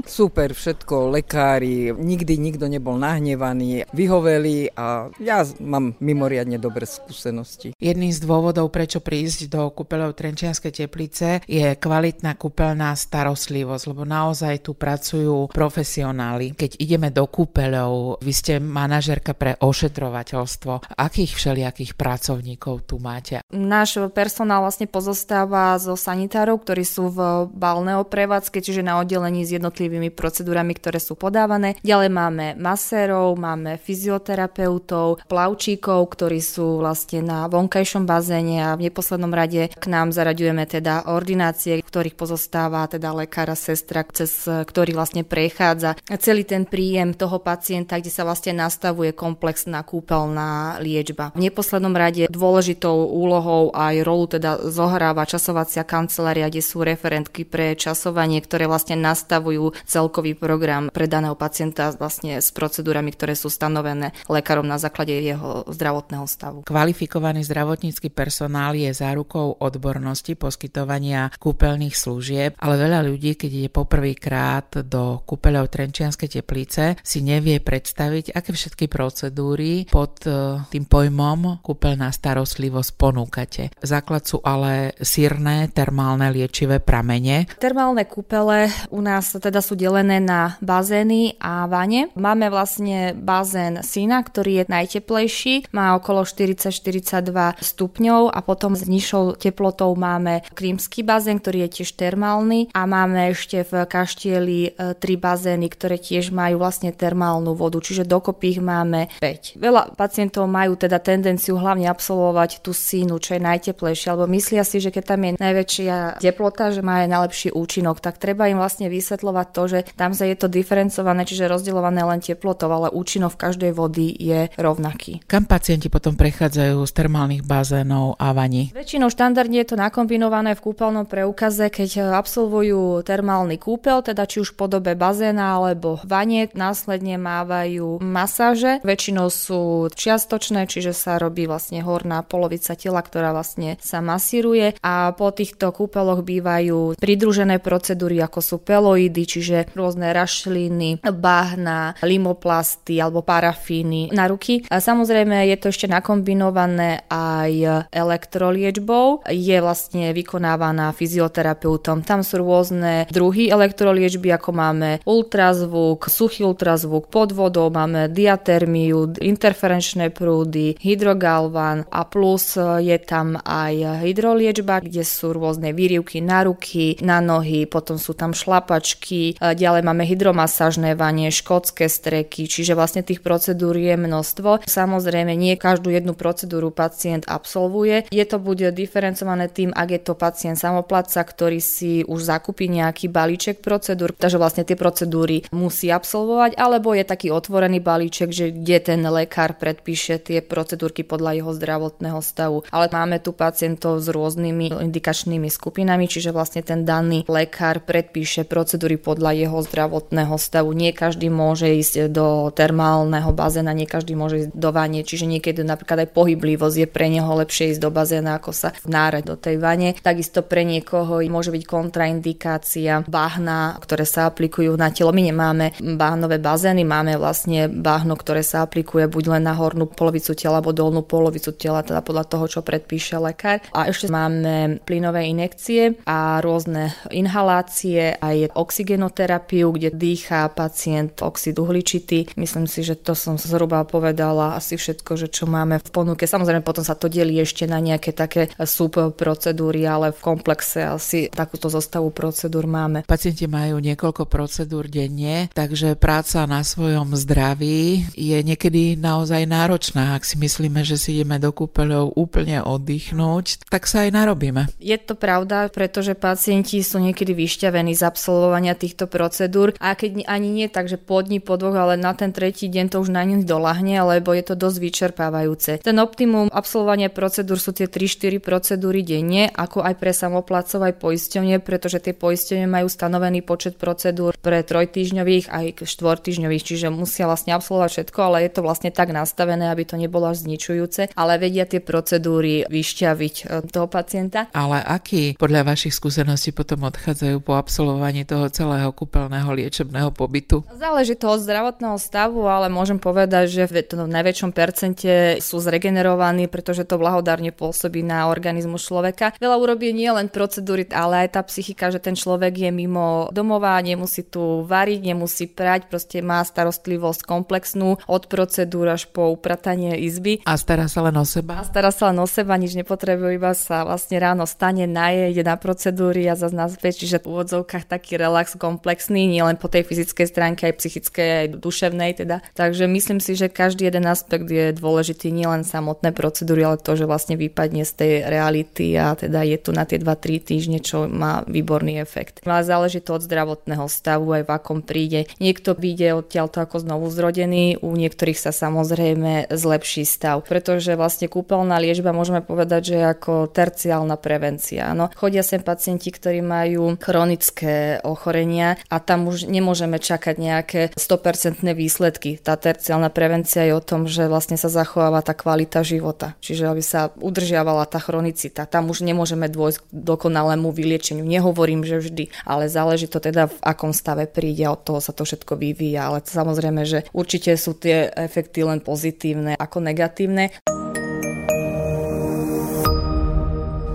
Super, 0.07 0.55
všetko, 0.55 1.11
lekári, 1.11 1.93
nikdy 1.93 2.39
nikto 2.39 2.69
nebol 2.69 2.97
nahnevaný, 2.97 3.85
vyhoveli 3.93 4.73
a 4.77 5.11
ja 5.21 5.45
mám 5.61 5.99
mimoriadne 6.01 6.57
dobré 6.57 6.87
skúsenosti. 6.87 7.75
Jedným 7.77 8.13
z 8.13 8.21
dôvodov, 8.23 8.71
prečo 8.71 9.03
prísť 9.03 9.51
do 9.51 9.69
kúpeľov 9.73 10.17
Trenčianskej 10.17 10.73
teplice 10.73 11.45
je 11.45 11.75
kvalitná 11.77 12.39
kúpeľná 12.39 12.95
starostlivosť, 12.95 13.85
lebo 13.91 14.03
naozaj 14.09 14.65
tu 14.65 14.73
pracujú 14.73 15.51
profesionáli. 15.53 16.55
Keď 16.55 16.81
ideme 16.81 17.13
do 17.13 17.27
kúpeľov, 17.29 18.23
vy 18.23 18.33
ste 18.33 18.61
manažerka 18.63 19.37
pre 19.37 19.57
ošetrovateľstvo. 19.61 20.97
Akých 20.97 21.37
všelijakých 21.37 21.93
pracovníkov 21.97 22.89
tu 22.89 22.97
máte? 23.01 23.41
Náš 23.53 24.01
personál 24.13 24.65
vlastne 24.65 24.89
pozostáva 24.89 25.77
zo 25.81 25.97
sanitárov, 25.97 26.61
ktorí 26.65 26.85
sú 26.85 27.13
v 27.13 27.48
balného 27.51 28.05
prevádzke, 28.07 28.61
čiže 28.61 28.85
na 28.85 29.01
oddelení 29.01 29.43
s 29.45 29.57
jednotlivými 29.57 30.13
procedúrami, 30.13 30.77
ktoré 30.77 31.01
sú 31.03 31.17
podávané. 31.17 31.75
Ďalej 31.83 32.11
máme 32.13 32.47
masérov, 32.57 33.35
máme 33.37 33.81
fyzioterapeutov, 33.81 35.25
plavčíkov, 35.29 36.01
ktorí 36.15 36.41
sú 36.41 36.81
vlastne 36.81 37.21
na 37.25 37.51
vonkajšom 37.51 38.09
bazéne 38.09 38.73
a 38.73 38.77
v 38.79 38.89
neposlednom 38.91 39.31
rade 39.31 39.71
k 39.71 39.85
nám 39.87 40.11
zaraďujeme 40.11 40.65
teda 40.65 41.09
ordinácie, 41.13 41.81
ktorých 41.85 42.19
pozostáva 42.19 42.89
teda 42.89 43.13
lekára, 43.15 43.55
sestra, 43.55 44.03
cez 44.09 44.49
ktorý 44.49 44.97
vlastne 44.97 45.23
prechádza 45.23 45.95
celý 46.19 46.49
ten 46.49 46.65
príjem 46.65 47.13
toho 47.15 47.39
pacienta, 47.39 48.01
kde 48.01 48.11
sa 48.11 48.25
vlastne 48.25 48.57
nastavuje 48.57 49.13
komplexná 49.13 49.85
kúpeľná 49.85 50.81
liečba. 50.83 51.31
V 51.37 51.45
neposlednom 51.47 51.93
rade 51.95 52.27
dôležitou 52.33 53.13
úlohou 53.13 53.71
aj 53.77 53.95
rolu 54.03 54.25
teda 54.27 54.59
zohráva 54.73 55.29
časovacia 55.29 55.85
kancelária, 55.85 56.49
kde 56.49 56.65
sú 56.65 56.81
referentky 56.81 57.28
jednotky 57.29 57.45
pre 57.45 57.77
časovanie, 57.77 58.41
ktoré 58.41 58.65
vlastne 58.65 58.97
nastavujú 58.97 59.77
celkový 59.85 60.33
program 60.33 60.89
pre 60.89 61.05
daného 61.05 61.37
pacienta 61.37 61.93
vlastne 61.93 62.41
s 62.41 62.49
procedúrami, 62.57 63.13
ktoré 63.13 63.37
sú 63.37 63.53
stanovené 63.53 64.17
lekárom 64.33 64.65
na 64.65 64.81
základe 64.81 65.13
jeho 65.13 65.69
zdravotného 65.69 66.25
stavu. 66.25 66.59
Kvalifikovaný 66.65 67.45
zdravotnícky 67.45 68.09
personál 68.09 68.73
je 68.73 68.89
zárukou 68.97 69.61
odbornosti 69.61 70.41
poskytovania 70.41 71.29
kúpeľných 71.37 71.93
služieb, 71.93 72.57
ale 72.57 72.81
veľa 72.81 73.05
ľudí, 73.05 73.37
keď 73.37 73.51
ide 73.53 73.69
poprvýkrát 73.69 74.89
do 74.89 75.21
kúpeľov 75.29 75.69
Trenčianskej 75.69 76.41
teplice, 76.41 76.97
si 77.05 77.21
nevie 77.21 77.61
predstaviť, 77.61 78.33
aké 78.33 78.57
všetky 78.57 78.89
procedúry 78.89 79.85
pod 79.85 80.25
e, 80.25 80.65
tým 80.73 80.89
pojmom 80.89 81.61
kúpeľná 81.61 82.09
starostlivosť 82.09 82.91
ponúkate. 82.97 83.65
Základ 83.85 84.25
sú 84.25 84.41
ale 84.41 84.97
sírne 85.05 85.69
termálne 85.69 86.33
liečivé 86.33 86.79
pramene, 86.79 87.18
vane. 87.19 87.51
Termálne 87.59 88.05
kúpele 88.07 88.71
u 88.95 89.03
nás 89.03 89.35
teda 89.35 89.59
sú 89.59 89.75
delené 89.75 90.23
na 90.23 90.57
bazény 90.63 91.37
a 91.43 91.67
vane. 91.67 92.15
Máme 92.15 92.49
vlastne 92.49 93.13
bazén 93.19 93.83
Sina, 93.83 94.23
ktorý 94.23 94.63
je 94.63 94.65
najteplejší, 94.71 95.75
má 95.75 95.99
okolo 95.99 96.23
40-42 96.23 97.59
stupňov 97.59 98.31
a 98.31 98.39
potom 98.41 98.79
s 98.79 98.87
nižšou 98.87 99.37
teplotou 99.37 99.93
máme 99.99 100.47
krímsky 100.55 101.03
bazén, 101.03 101.43
ktorý 101.43 101.67
je 101.69 101.83
tiež 101.83 101.99
termálny 101.99 102.71
a 102.73 102.87
máme 102.87 103.35
ešte 103.35 103.67
v 103.67 103.85
kaštieli 103.85 104.59
e, 104.69 104.95
tri 104.95 105.19
bazény, 105.19 105.67
ktoré 105.67 105.99
tiež 105.99 106.31
majú 106.31 106.63
vlastne 106.63 106.95
termálnu 106.95 107.53
vodu, 107.59 107.83
čiže 107.83 108.07
dokopy 108.07 108.59
ich 108.59 108.61
máme 108.63 109.11
5. 109.19 109.59
Veľa 109.59 109.99
pacientov 109.99 110.47
majú 110.47 110.79
teda 110.79 111.03
tendenciu 111.03 111.59
hlavne 111.59 111.91
absolvovať 111.91 112.63
tú 112.63 112.71
sínu, 112.71 113.19
čo 113.19 113.37
je 113.37 113.43
najteplejšia, 113.43 114.15
alebo 114.15 114.31
myslia 114.31 114.63
si, 114.63 114.79
že 114.79 114.95
keď 114.95 115.05
tam 115.05 115.21
je 115.25 115.33
najväčšia 115.39 115.97
teplota, 116.23 116.71
že 116.71 116.85
má 116.85 117.05
aj 117.05 117.08
aj 117.09 117.15
najlepší 117.17 117.49
účinok, 117.57 118.05
tak 118.05 118.21
treba 118.21 118.53
im 118.53 118.61
vlastne 118.61 118.93
vysvetľovať 118.93 119.47
to, 119.57 119.63
že 119.65 119.79
tam 119.97 120.13
sa 120.13 120.29
je 120.29 120.37
to 120.37 120.53
diferencované, 120.53 121.25
čiže 121.25 121.49
rozdeľované 121.49 122.05
len 122.05 122.21
teplotou, 122.21 122.69
ale 122.69 122.93
účinok 122.93 123.33
v 123.33 123.41
každej 123.49 123.73
vody 123.73 124.13
je 124.13 124.53
rovnaký. 124.61 125.25
Kam 125.25 125.49
pacienti 125.49 125.89
potom 125.89 126.13
prechádzajú 126.13 126.85
z 126.85 126.93
termálnych 126.93 127.43
bazénov 127.49 128.21
a 128.21 128.37
vaní? 128.37 128.75
Väčšinou 128.77 129.09
štandardne 129.09 129.65
je 129.65 129.69
to 129.73 129.81
nakombinované 129.81 130.53
v 130.53 130.65
kúpeľnom 130.69 131.09
preukaze, 131.09 131.73
keď 131.73 132.13
absolvujú 132.13 133.01
termálny 133.07 133.57
kúpel, 133.57 134.05
teda 134.05 134.29
či 134.29 134.45
už 134.45 134.53
v 134.53 134.69
podobe 134.69 134.93
bazéna 134.93 135.57
alebo 135.57 136.03
vanie, 136.05 136.51
následne 136.53 137.17
mávajú 137.17 138.03
masáže. 138.03 138.83
Väčšinou 138.83 139.31
sú 139.31 139.89
čiastočné, 139.95 140.67
čiže 140.67 140.93
sa 140.93 141.17
robí 141.17 141.47
vlastne 141.47 141.81
horná 141.81 142.27
polovica 142.27 142.75
tela, 142.75 143.01
ktorá 143.01 143.31
vlastne 143.31 143.79
sa 143.79 144.03
masíruje 144.03 144.75
a 144.83 145.15
po 145.15 145.31
týchto 145.31 145.71
kúpeloch 145.71 146.27
bývajú 146.27 146.98
pridružené 146.99 147.63
procedúry 147.63 148.19
ako 148.19 148.41
sú 148.43 148.57
peloidy, 148.61 149.23
čiže 149.25 149.71
rôzne 149.73 150.11
rašliny, 150.11 151.01
bahna, 151.03 151.95
limoplasty 152.03 152.99
alebo 152.99 153.23
parafíny 153.23 154.11
na 154.13 154.27
ruky. 154.27 154.67
A 154.69 154.83
samozrejme 154.83 155.47
je 155.49 155.57
to 155.57 155.71
ešte 155.71 155.87
nakombinované 155.87 157.07
aj 157.09 157.87
elektroliečbou. 157.95 159.31
Je 159.31 159.57
vlastne 159.63 160.11
vykonávaná 160.13 160.91
fyzioterapeutom. 160.93 162.03
Tam 162.03 162.27
sú 162.27 162.43
rôzne 162.43 163.07
druhy 163.09 163.49
elektroliečby, 163.49 164.35
ako 164.35 164.51
máme 164.53 164.91
ultrazvuk, 165.07 166.11
suchý 166.11 166.45
ultrazvuk 166.45 167.09
pod 167.09 167.31
vodou, 167.33 167.71
máme 167.71 168.11
diatermiu, 168.11 169.15
interferenčné 169.23 170.11
prúdy, 170.11 170.75
hydrogalvan 170.81 171.87
a 171.89 172.03
plus 172.09 172.59
je 172.59 172.99
tam 173.03 173.39
aj 173.39 174.03
hydroliečba, 174.03 174.83
kde 174.83 175.05
sú 175.05 175.37
rôzne 175.37 175.71
výrivky 175.77 176.25
na 176.25 176.43
ruky, 176.49 176.88
na 177.05 177.21
nohy, 177.21 177.69
potom 177.69 178.01
sú 178.01 178.17
tam 178.17 178.33
šlapačky, 178.33 179.37
ďalej 179.37 179.83
máme 179.85 180.09
hydromasážne 180.09 180.97
vanie, 180.97 181.29
škótske 181.29 181.91
streky, 181.91 182.49
čiže 182.49 182.73
vlastne 182.73 183.05
tých 183.05 183.21
procedúr 183.21 183.77
je 183.77 183.99
množstvo. 183.99 184.65
Samozrejme, 184.65 185.37
nie 185.37 185.61
každú 185.61 185.93
jednu 185.93 186.17
procedúru 186.17 186.73
pacient 186.73 187.29
absolvuje. 187.29 188.07
Je 188.09 188.25
to 188.25 188.39
bude 188.39 188.65
diferencované 188.73 189.51
tým, 189.51 189.75
ak 189.75 189.89
je 189.91 190.01
to 190.01 190.15
pacient 190.15 190.57
samoplatca, 190.57 191.21
ktorý 191.21 191.59
si 191.59 192.07
už 192.07 192.21
zakúpi 192.23 192.71
nejaký 192.71 193.11
balíček 193.11 193.59
procedúr, 193.59 194.15
takže 194.15 194.39
vlastne 194.39 194.63
tie 194.63 194.79
procedúry 194.79 195.43
musí 195.51 195.91
absolvovať, 195.91 196.55
alebo 196.55 196.95
je 196.95 197.03
taký 197.03 197.29
otvorený 197.35 197.83
balíček, 197.83 198.31
že 198.31 198.55
kde 198.55 198.79
ten 198.79 199.01
lekár 199.03 199.59
predpíše 199.59 200.23
tie 200.23 200.39
procedúrky 200.45 201.03
podľa 201.03 201.43
jeho 201.43 201.53
zdravotného 201.57 202.21
stavu. 202.23 202.63
Ale 202.71 202.87
máme 202.93 203.19
tu 203.19 203.35
pacientov 203.35 203.99
s 203.99 204.07
rôznymi 204.13 204.79
indikačnými 204.79 205.49
skupinami, 205.51 206.07
čiže 206.07 206.31
vlastne 206.31 206.63
ten 206.63 206.78
daný 206.85 207.25
lekár 207.31 207.81
predpíše 207.83 208.45
procedúry 208.45 208.99
podľa 208.99 209.33
jeho 209.35 209.59
zdravotného 209.63 210.37
stavu. 210.37 210.75
Nie 210.75 210.91
každý 210.91 211.31
môže 211.31 211.71
ísť 211.71 212.11
do 212.11 212.51
termálneho 212.53 213.31
bazéna, 213.33 213.73
nie 213.73 213.87
každý 213.87 214.19
môže 214.19 214.47
ísť 214.47 214.51
do 214.53 214.71
vanie, 214.75 215.07
čiže 215.07 215.25
niekedy 215.25 215.65
napríklad 215.65 216.05
aj 216.05 216.13
pohyblivosť 216.13 216.77
je 216.85 216.89
pre 216.91 217.09
neho 217.09 217.31
lepšie 217.33 217.73
ísť 217.73 217.81
do 217.81 217.91
bazéna, 217.95 218.37
ako 218.37 218.51
sa 218.53 218.69
nárať 218.85 219.23
do 219.25 219.37
tej 219.41 219.57
vane. 219.57 219.97
Takisto 219.97 220.45
pre 220.45 220.69
niekoho 220.69 221.25
môže 221.33 221.55
byť 221.55 221.65
kontraindikácia 221.65 223.07
bahna, 223.07 223.79
ktoré 223.81 224.05
sa 224.05 224.29
aplikujú 224.29 224.75
na 224.77 224.93
telo. 224.93 225.15
My 225.15 225.23
nemáme 225.25 225.73
bahnové 225.81 226.43
bazény, 226.43 226.85
máme 226.85 227.17
vlastne 227.17 227.71
bahno, 227.73 228.19
ktoré 228.19 228.45
sa 228.45 228.67
aplikuje 228.67 229.09
buď 229.09 229.39
len 229.39 229.49
na 229.49 229.55
hornú 229.57 229.89
polovicu 229.89 230.37
tela 230.37 230.61
alebo 230.61 230.77
dolnú 230.77 231.07
polovicu 231.07 231.57
tela, 231.57 231.81
teda 231.81 232.05
podľa 232.05 232.25
toho, 232.29 232.45
čo 232.51 232.61
predpíše 232.61 233.17
lekár. 233.17 233.65
A 233.73 233.89
ešte 233.89 234.13
máme 234.13 234.83
plynové 234.85 235.31
inekcie 235.33 235.97
a 236.05 236.43
rôzne 236.45 236.68
inhalácie, 237.09 238.19
aj 238.19 238.53
oxigenoterapiu, 238.53 239.71
kde 239.73 239.95
dýchá 239.95 240.51
pacient 240.53 241.23
oxid 241.23 241.57
uhličitý. 241.57 242.35
Myslím 242.35 242.67
si, 242.67 242.85
že 242.85 242.99
to 242.99 243.15
som 243.15 243.39
zhruba 243.39 243.85
povedala 243.87 244.59
asi 244.59 244.77
všetko, 244.77 245.17
že 245.17 245.29
čo 245.31 245.47
máme 245.49 245.79
v 245.79 245.89
ponuke. 245.89 246.27
Samozrejme 246.27 246.67
potom 246.67 246.83
sa 246.83 246.99
to 246.99 247.07
delí 247.09 247.39
ešte 247.39 247.65
na 247.65 247.79
nejaké 247.79 248.13
také 248.13 248.51
subprocedúry, 248.59 249.87
ale 249.89 250.11
v 250.13 250.21
komplexe 250.21 250.85
asi 250.85 251.31
takúto 251.31 251.71
zostavu 251.71 252.11
procedúr 252.11 252.67
máme. 252.67 253.07
Pacienti 253.07 253.47
majú 253.47 253.79
niekoľko 253.79 254.27
procedúr 254.27 254.91
denne, 254.91 255.49
takže 255.55 255.95
práca 255.95 256.45
na 256.45 256.67
svojom 256.67 257.15
zdraví 257.15 258.09
je 258.17 258.39
niekedy 258.43 258.99
naozaj 258.99 259.47
náročná. 259.47 260.19
Ak 260.19 260.27
si 260.27 260.37
myslíme, 260.41 260.83
že 260.83 260.99
si 260.99 261.19
ideme 261.19 261.39
do 261.39 261.55
kúpeľov 261.55 262.15
úplne 262.19 262.61
oddychnúť, 262.63 263.69
tak 263.71 263.87
sa 263.87 264.07
aj 264.07 264.11
narobíme. 264.15 264.63
Je 264.79 264.97
to 264.99 265.15
pravda, 265.15 265.71
pretože 265.71 266.19
pacienti 266.59 266.83
sú 266.83 266.99
niekedy 266.99 267.39
vyšťavení 267.39 267.95
z 267.95 268.03
absolvovania 268.03 268.75
týchto 268.75 269.07
procedúr 269.07 269.79
a 269.79 269.95
keď 269.95 270.27
ani 270.27 270.51
nie 270.51 270.67
tak, 270.67 270.91
že 270.91 270.99
po 270.99 271.23
dní, 271.23 271.39
po 271.39 271.55
dvoch, 271.55 271.79
ale 271.79 271.95
na 271.95 272.19
ten 272.19 272.35
tretí 272.35 272.67
deň 272.67 272.91
to 272.91 272.99
už 272.99 273.15
na 273.15 273.23
nich 273.23 273.47
dolahne, 273.47 273.95
lebo 274.03 274.35
je 274.35 274.43
to 274.43 274.59
dosť 274.59 274.79
vyčerpávajúce. 274.83 275.79
Ten 275.79 276.03
optimum 276.03 276.51
absolvovania 276.51 277.15
procedúr 277.15 277.63
sú 277.63 277.71
tie 277.71 277.87
3-4 277.87 278.43
procedúry 278.43 279.07
denne, 279.07 279.47
ako 279.55 279.87
aj 279.87 279.95
pre 280.03 280.11
samoplacov 280.11 280.83
aj 280.83 280.99
poisťovne, 280.99 281.63
pretože 281.63 282.03
tie 282.03 282.11
poisťovne 282.19 282.67
majú 282.67 282.91
stanovený 282.91 283.47
počet 283.47 283.79
procedúr 283.79 284.35
pre 284.35 284.67
trojtýždňových 284.67 285.55
aj 285.55 285.87
štvortýždňových, 285.87 286.67
čiže 286.67 286.91
musia 286.91 287.31
vlastne 287.31 287.55
absolvovať 287.55 287.91
všetko, 288.03 288.19
ale 288.19 288.51
je 288.51 288.59
to 288.59 288.67
vlastne 288.67 288.91
tak 288.91 289.15
nastavené, 289.15 289.71
aby 289.71 289.87
to 289.87 289.95
nebolo 289.95 290.27
až 290.27 290.43
zničujúce, 290.43 291.15
ale 291.15 291.39
vedia 291.39 291.71
tie 291.71 291.79
procedúry 291.79 292.67
vyšťaviť 292.67 293.35
e, 293.47 293.71
toho 293.71 293.87
pacienta. 293.87 294.51
Ale 294.51 294.83
aký 294.83 295.39
podľa 295.39 295.69
vašich 295.69 295.95
skúseností 295.95 296.48
potom 296.53 296.87
odchádzajú 296.89 297.41
po 297.41 297.57
absolvovaní 297.57 298.29
toho 298.29 298.51
celého 298.53 298.93
kúpeľného 298.93 299.49
liečebného 299.55 300.13
pobytu? 300.13 300.63
Záleží 300.77 301.17
to 301.17 301.33
od 301.33 301.43
zdravotného 301.43 301.99
stavu, 301.99 302.47
ale 302.47 302.71
môžem 302.71 303.01
povedať, 303.01 303.51
že 303.51 303.63
v 303.67 303.89
najväčšom 303.89 304.51
percente 304.53 305.41
sú 305.41 305.59
zregenerovaní, 305.59 306.47
pretože 306.47 306.85
to 306.85 307.01
blahodárne 307.01 307.51
pôsobí 307.51 308.05
na 308.05 308.31
organizmus 308.31 308.87
človeka. 308.87 309.35
Veľa 309.41 309.57
urobí 309.59 309.91
nie 309.91 310.13
len 310.13 310.29
procedúry, 310.29 310.85
ale 310.93 311.27
aj 311.27 311.41
tá 311.41 311.43
psychika, 311.49 311.91
že 311.91 311.99
ten 311.99 312.15
človek 312.15 312.69
je 312.69 312.71
mimo 312.71 313.33
domova, 313.33 313.81
nemusí 313.81 314.23
tu 314.23 314.63
variť, 314.69 315.01
nemusí 315.03 315.49
prať, 315.49 315.89
proste 315.89 316.21
má 316.21 316.45
starostlivosť 316.45 317.25
komplexnú 317.25 317.99
od 318.05 318.23
procedúr 318.29 318.93
až 318.93 319.09
po 319.09 319.33
upratanie 319.33 319.97
izby. 320.05 320.45
A 320.45 320.55
stará 320.61 320.87
sa 320.87 321.03
len 321.03 321.17
o 321.17 321.25
seba? 321.25 321.59
A 321.59 321.67
stará 321.67 321.89
sa 321.89 322.13
len 322.13 322.21
o 322.21 322.29
seba, 322.29 322.61
nič 322.61 322.77
nepotrebuje, 322.77 323.33
iba 323.35 323.57
sa 323.57 323.89
vlastne 323.89 324.21
ráno 324.21 324.45
stane, 324.45 324.85
naje, 324.85 325.33
ide 325.33 325.43
na 325.43 325.57
procedúry 325.57 326.28
a 326.29 326.39
zase 326.39 326.55
naspäť, 326.55 327.05
čiže 327.05 327.25
v 327.25 327.33
úvodzovkách 327.33 327.89
taký 327.89 328.21
relax 328.21 328.55
komplexný, 328.55 329.25
nielen 329.25 329.57
po 329.57 329.73
tej 329.73 329.85
fyzickej 329.89 330.27
stránke, 330.29 330.69
aj 330.69 330.79
psychickej, 330.79 331.29
aj 331.29 331.47
duševnej 331.59 332.11
teda. 332.21 332.45
Takže 332.55 332.85
myslím 332.87 333.19
si, 333.19 333.35
že 333.35 333.49
každý 333.49 333.89
jeden 333.89 334.05
aspekt 334.05 334.49
je 334.49 334.77
dôležitý, 334.77 335.33
nielen 335.33 335.65
samotné 335.65 336.13
procedúry, 336.13 336.65
ale 336.65 336.77
to, 336.81 336.95
že 336.95 337.09
vlastne 337.09 337.41
vypadne 337.41 337.83
z 337.89 337.93
tej 337.97 338.13
reality 338.29 338.95
a 338.99 339.17
teda 339.17 339.45
je 339.45 339.59
tu 339.59 339.71
na 339.73 339.89
tie 339.89 339.97
2-3 339.97 340.43
týždne, 340.45 340.79
čo 340.83 341.09
má 341.09 341.43
výborný 341.49 342.01
efekt. 342.03 342.45
Má 342.45 342.61
záleží 342.61 343.01
to 343.01 343.17
od 343.17 343.25
zdravotného 343.25 343.87
stavu, 343.89 344.37
aj 344.37 344.43
v 344.45 344.51
akom 344.53 344.81
príde. 344.85 345.31
Niekto 345.41 345.75
príde 345.79 346.13
odtiaľto 346.13 346.61
ako 346.61 346.83
znovu 346.85 347.07
zrodený, 347.09 347.81
u 347.81 347.95
niektorých 347.95 348.39
sa 348.39 348.51
samozrejme 348.53 349.51
zlepší 349.53 350.05
stav, 350.05 350.45
pretože 350.45 350.95
vlastne 350.99 351.31
kúpeľná 351.31 351.79
liečba 351.81 352.13
môžeme 352.13 352.41
povedať, 352.45 352.93
že 352.93 352.95
je 352.99 353.07
ako 353.07 353.51
terciálna 353.51 354.17
prevencia. 354.19 354.91
No, 354.93 355.11
chodia 355.15 355.47
sem 355.47 355.63
pacienti, 355.63 356.11
ktorí 356.19 356.43
majú 356.43 356.99
chronické 356.99 358.03
ochorenia 358.03 358.75
a 358.91 358.99
tam 358.99 359.31
už 359.31 359.47
nemôžeme 359.47 360.03
čakať 360.03 360.35
nejaké 360.35 360.81
100% 360.99 361.63
výsledky. 361.63 362.43
Tá 362.43 362.59
terciálna 362.59 363.15
prevencia 363.15 363.63
je 363.63 363.79
o 363.79 363.83
tom, 363.83 364.11
že 364.11 364.27
vlastne 364.27 364.59
sa 364.59 364.67
zachováva 364.67 365.23
tá 365.23 365.39
kvalita 365.39 365.87
života, 365.87 366.35
čiže 366.43 366.67
aby 366.67 366.83
sa 366.83 367.15
udržiavala 367.15 367.87
tá 367.87 368.03
chronicita. 368.03 368.67
Tam 368.67 368.91
už 368.91 369.07
nemôžeme 369.07 369.47
dôjsť 369.47 369.79
k 369.79 369.85
dokonalému 369.95 370.75
vyliečeniu. 370.75 371.23
Nehovorím, 371.23 371.87
že 371.87 372.03
vždy, 372.03 372.35
ale 372.43 372.67
záleží 372.67 373.07
to 373.07 373.23
teda 373.23 373.47
v 373.47 373.59
akom 373.63 373.95
stave 373.95 374.27
príde, 374.27 374.67
od 374.67 374.83
toho 374.83 374.99
sa 374.99 375.15
to 375.15 375.23
všetko 375.23 375.55
vyvíja, 375.55 376.11
ale 376.11 376.19
samozrejme, 376.25 376.83
že 376.83 377.07
určite 377.15 377.55
sú 377.55 377.79
tie 377.79 378.11
efekty 378.11 378.67
len 378.67 378.83
pozitívne 378.83 379.55
ako 379.55 379.85
negatívne. 379.85 380.51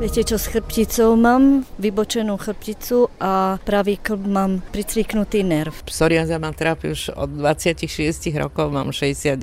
Viete 0.04 0.28
čo, 0.28 0.36
s 0.36 0.52
chrbticou 0.52 1.16
mám 1.16 1.64
vybočenú 1.80 2.36
chrbticu 2.36 3.08
a 3.24 3.56
pravý 3.64 3.96
klb 3.96 4.28
mám 4.28 4.60
pricviknutý 4.76 5.48
nerv. 5.48 5.72
Psoriaza 5.88 6.36
ma 6.44 6.52
trápi 6.52 6.92
už 6.92 7.16
od 7.16 7.32
26 7.32 7.88
rokov, 8.36 8.68
mám 8.68 8.92
69. 8.92 9.40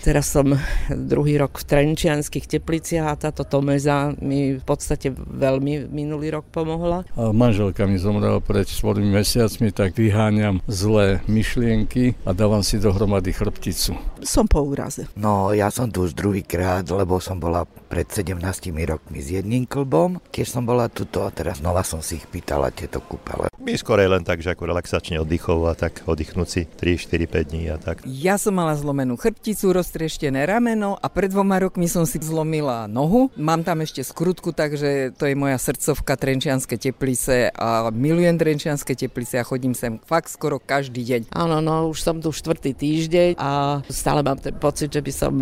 Teraz 0.00 0.32
som 0.32 0.56
druhý 0.88 1.36
rok 1.36 1.60
v 1.60 1.64
Trenčianských 1.68 2.48
tepliciach 2.48 3.04
a 3.04 3.20
táto 3.20 3.44
tomeza 3.44 4.16
mi 4.24 4.56
v 4.56 4.64
podstate 4.64 5.12
veľmi 5.12 5.92
minulý 5.92 6.40
rok 6.40 6.48
pomohla. 6.56 7.04
A 7.12 7.28
manželka 7.36 7.84
mi 7.84 8.00
zomrela 8.00 8.40
pred 8.40 8.64
4 8.64 9.04
mesiacmi, 9.04 9.76
tak 9.76 9.92
vyháňam 9.92 10.64
zlé 10.72 11.20
myšlienky 11.28 12.16
a 12.24 12.32
dávam 12.32 12.64
si 12.64 12.80
dohromady 12.80 13.36
chrbticu. 13.36 13.92
Som 14.24 14.48
po 14.48 14.64
úraze. 14.64 15.04
No, 15.20 15.52
ja 15.52 15.68
som 15.68 15.92
tu 15.92 16.08
už 16.08 16.16
druhýkrát, 16.16 16.88
lebo 16.88 17.20
som 17.20 17.36
bola 17.36 17.68
pred 17.88 18.04
17 18.04 18.36
rokmi 18.84 19.18
s 19.18 19.32
jedným 19.32 19.64
klbom, 19.64 20.20
keď 20.28 20.46
som 20.46 20.62
bola 20.68 20.92
tuto 20.92 21.24
a 21.24 21.32
teraz 21.32 21.64
znova 21.64 21.80
som 21.80 22.04
si 22.04 22.20
ich 22.20 22.28
pýtala 22.28 22.68
tieto 22.68 23.00
kúpele. 23.00 23.48
My 23.58 23.74
skorej 23.74 24.12
len 24.12 24.22
tak, 24.22 24.44
že 24.44 24.52
ako 24.52 24.70
relaxačne 24.70 25.18
oddychov 25.18 25.66
a 25.66 25.74
tak 25.74 26.04
oddychnúť 26.04 26.48
si 26.48 26.62
3, 26.68 27.00
4, 27.00 27.26
5 27.26 27.50
dní 27.50 27.62
a 27.72 27.76
tak. 27.80 28.04
Ja 28.04 28.36
som 28.36 28.54
mala 28.54 28.76
zlomenú 28.76 29.16
chrbticu, 29.16 29.72
roztrieštené 29.72 30.44
rameno 30.44 31.00
a 31.00 31.06
pred 31.08 31.32
dvoma 31.32 31.58
rokmi 31.58 31.88
som 31.88 32.04
si 32.04 32.20
zlomila 32.20 32.84
nohu. 32.86 33.32
Mám 33.40 33.64
tam 33.64 33.80
ešte 33.82 34.04
skrutku, 34.04 34.52
takže 34.52 35.16
to 35.16 35.24
je 35.26 35.34
moja 35.34 35.56
srdcovka 35.56 36.14
Trenčianske 36.20 36.76
teplice 36.76 37.50
a 37.56 37.88
milujem 37.88 38.36
Trenčianske 38.36 38.92
teplice 38.92 39.40
a 39.40 39.48
chodím 39.48 39.72
sem 39.72 39.96
fakt 40.04 40.28
skoro 40.28 40.60
každý 40.60 41.02
deň. 41.04 41.32
Áno, 41.32 41.64
no 41.64 41.88
už 41.88 42.04
som 42.04 42.20
tu 42.20 42.30
štvrtý 42.30 42.76
týždeň 42.76 43.40
a 43.40 43.80
stále 43.88 44.20
mám 44.20 44.38
ten 44.38 44.54
pocit, 44.54 44.92
že 44.92 45.00
by 45.00 45.12
som 45.12 45.32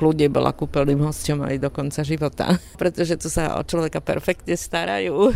kľudne 0.00 0.32
bola 0.32 0.56
kúpeľným 0.56 1.04
hosťom 1.04 1.44
aj 1.44 1.56
do 1.60 1.68
konca 1.90 2.02
života, 2.02 2.46
pretože 2.82 3.14
tu 3.20 3.30
sa 3.30 3.58
o 3.58 3.66
človeka 3.66 4.02
perfektne 4.02 4.58
starajú. 4.58 5.34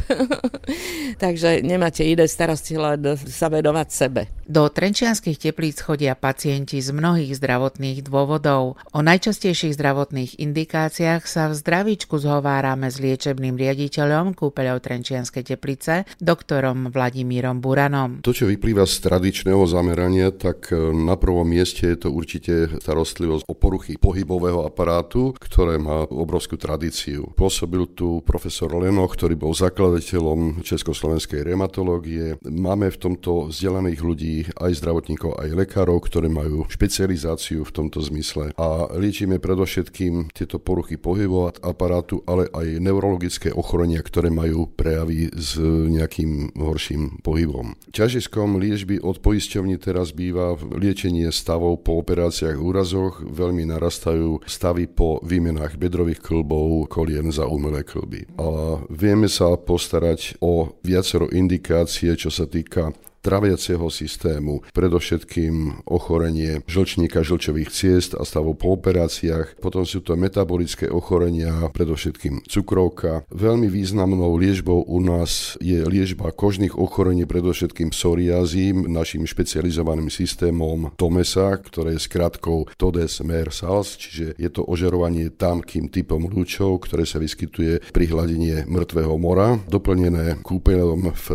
takže 1.25 1.63
nemáte 1.63 2.07
iné 2.07 2.25
iné 2.25 2.31
starosti, 2.31 2.81
len 2.81 3.19
sa 3.19 3.53
venovať 3.53 3.89
sebe. 3.91 4.23
Do 4.45 4.69
trenčianských 4.69 5.41
teplíc 5.41 5.81
chodia 5.81 6.13
pacienti 6.13 6.77
z 6.81 6.93
mnohých 6.93 7.37
zdravotných 7.37 8.05
dôvodov. 8.05 8.77
O 8.93 9.01
najčastejších 9.01 9.77
zdravotných 9.77 10.41
indikáciách 10.41 11.25
sa 11.25 11.49
v 11.49 11.57
zdravíčku 11.57 12.17
zhovárame 12.21 12.93
s 12.93 13.01
liečebným 13.01 13.57
riaditeľom 13.57 14.37
kúpeľov 14.37 14.85
Trenčianskej 14.85 15.57
teplice, 15.57 16.05
doktorom 16.21 16.93
Vladimírom 16.93 17.65
Buranom. 17.65 18.21
To, 18.21 18.37
čo 18.37 18.45
vyplýva 18.49 18.85
z 18.85 19.01
tradičného 19.01 19.65
zamerania, 19.65 20.29
tak 20.29 20.69
e, 20.73 20.93
na 20.93 21.17
prvom 21.17 21.49
mieste 21.49 21.89
je 21.89 22.05
to 22.05 22.09
určite 22.13 22.85
starostlivosť 22.85 23.49
o 23.49 23.55
poruchy 23.57 23.97
pohybového 23.97 24.69
aparátu, 24.69 25.33
ktoré 25.41 25.81
má 25.81 26.05
obrovskú 26.05 26.44
tradíciu. 26.47 27.33
Pôsobil 27.33 27.89
tu 27.97 28.21
profesor 28.23 28.69
Leno, 28.77 29.09
ktorý 29.09 29.35
bol 29.35 29.57
zakladateľom 29.57 30.61
Československej 30.61 31.49
reumatológie. 31.49 32.37
Máme 32.45 32.93
v 32.93 33.01
tomto 33.01 33.49
vzdelaných 33.49 34.01
ľudí 34.05 34.37
aj 34.61 34.85
zdravotníkov, 34.85 35.41
aj 35.41 35.57
lekárov, 35.57 36.05
ktorí 36.05 36.29
majú 36.29 36.69
špecializáciu 36.69 37.65
v 37.65 37.75
tomto 37.75 38.05
zmysle. 38.05 38.53
A 38.61 38.93
liečíme 38.93 39.41
predovšetkým 39.41 40.31
tieto 40.37 40.61
poruchy 40.61 41.01
pohybového 41.01 41.57
aparátu, 41.65 42.21
ale 42.29 42.53
aj 42.53 42.79
neurologické 42.79 43.51
ochorenia, 43.51 44.05
ktoré 44.05 44.29
majú 44.29 44.69
prejavy 44.69 45.33
s 45.33 45.57
nejakým 45.65 46.53
horším 46.59 47.25
pohybom. 47.25 47.75
Ťažiskom 47.91 48.61
liečby 48.61 49.01
od 49.01 49.25
poisťovní 49.25 49.81
teraz 49.81 50.13
býva 50.13 50.59
liečenie 50.59 51.31
stavov 51.33 51.87
po 51.87 52.03
operáciách 52.03 52.59
úrazoch, 52.59 53.23
veľmi 53.25 53.65
narastajú 53.71 54.43
stavy 54.45 54.91
po 54.91 55.23
výmenách 55.23 55.79
bedrových 55.79 56.21
klbov, 56.35 56.91
kolien 56.91 57.31
za 57.31 57.47
umelé 57.47 57.87
klby. 57.87 58.27
A 58.43 58.83
vieme 58.91 59.31
sa 59.31 59.55
postarať 59.55 60.43
o 60.43 60.75
viacero 60.83 61.31
indikácie, 61.31 62.19
čo 62.19 62.35
sa 62.35 62.51
týka 62.51 62.91
traviaceho 63.25 63.89
systému, 63.89 64.61
predovšetkým 64.77 65.89
ochorenie 65.89 66.61
žlčníka 66.69 67.25
žlčových 67.25 67.73
ciest 67.73 68.13
a 68.13 68.29
stavov 68.29 68.61
po 68.61 68.77
operáciách, 68.77 69.57
potom 69.65 69.89
sú 69.89 70.05
to 70.05 70.13
metabolické 70.21 70.93
ochorenia, 70.93 71.73
predovšetkým 71.73 72.45
cukrovka. 72.45 73.25
Veľmi 73.33 73.73
významnou 73.73 74.37
liežbou 74.37 74.85
u 74.85 75.01
nás 75.01 75.57
je 75.65 75.81
liežba 75.81 76.29
kožných 76.37 76.77
ochorení, 76.77 77.25
predovšetkým 77.25 77.97
psoriázím, 77.97 78.85
našim 78.93 79.25
špecializovaným 79.25 80.13
systémom 80.13 80.93
TOMESA, 81.01 81.57
ktoré 81.65 81.97
je 81.97 82.05
skratkou 82.05 82.69
TODES 82.77 83.25
MER 83.25 83.49
SALS, 83.49 83.97
čiže 83.97 84.37
je 84.37 84.51
to 84.53 84.67
ožarovanie 84.69 85.33
tamkým 85.33 85.89
typom 85.89 86.29
lúčov, 86.29 86.85
ktoré 86.85 87.09
sa 87.09 87.23
vyskytuje 87.23 87.95
pri 87.95 88.05
hladine 88.11 88.69
mŕtvého 88.69 89.17
mora, 89.17 89.57
doplnené 89.71 90.43
kúpeľom 90.43 91.15
v 91.15 91.27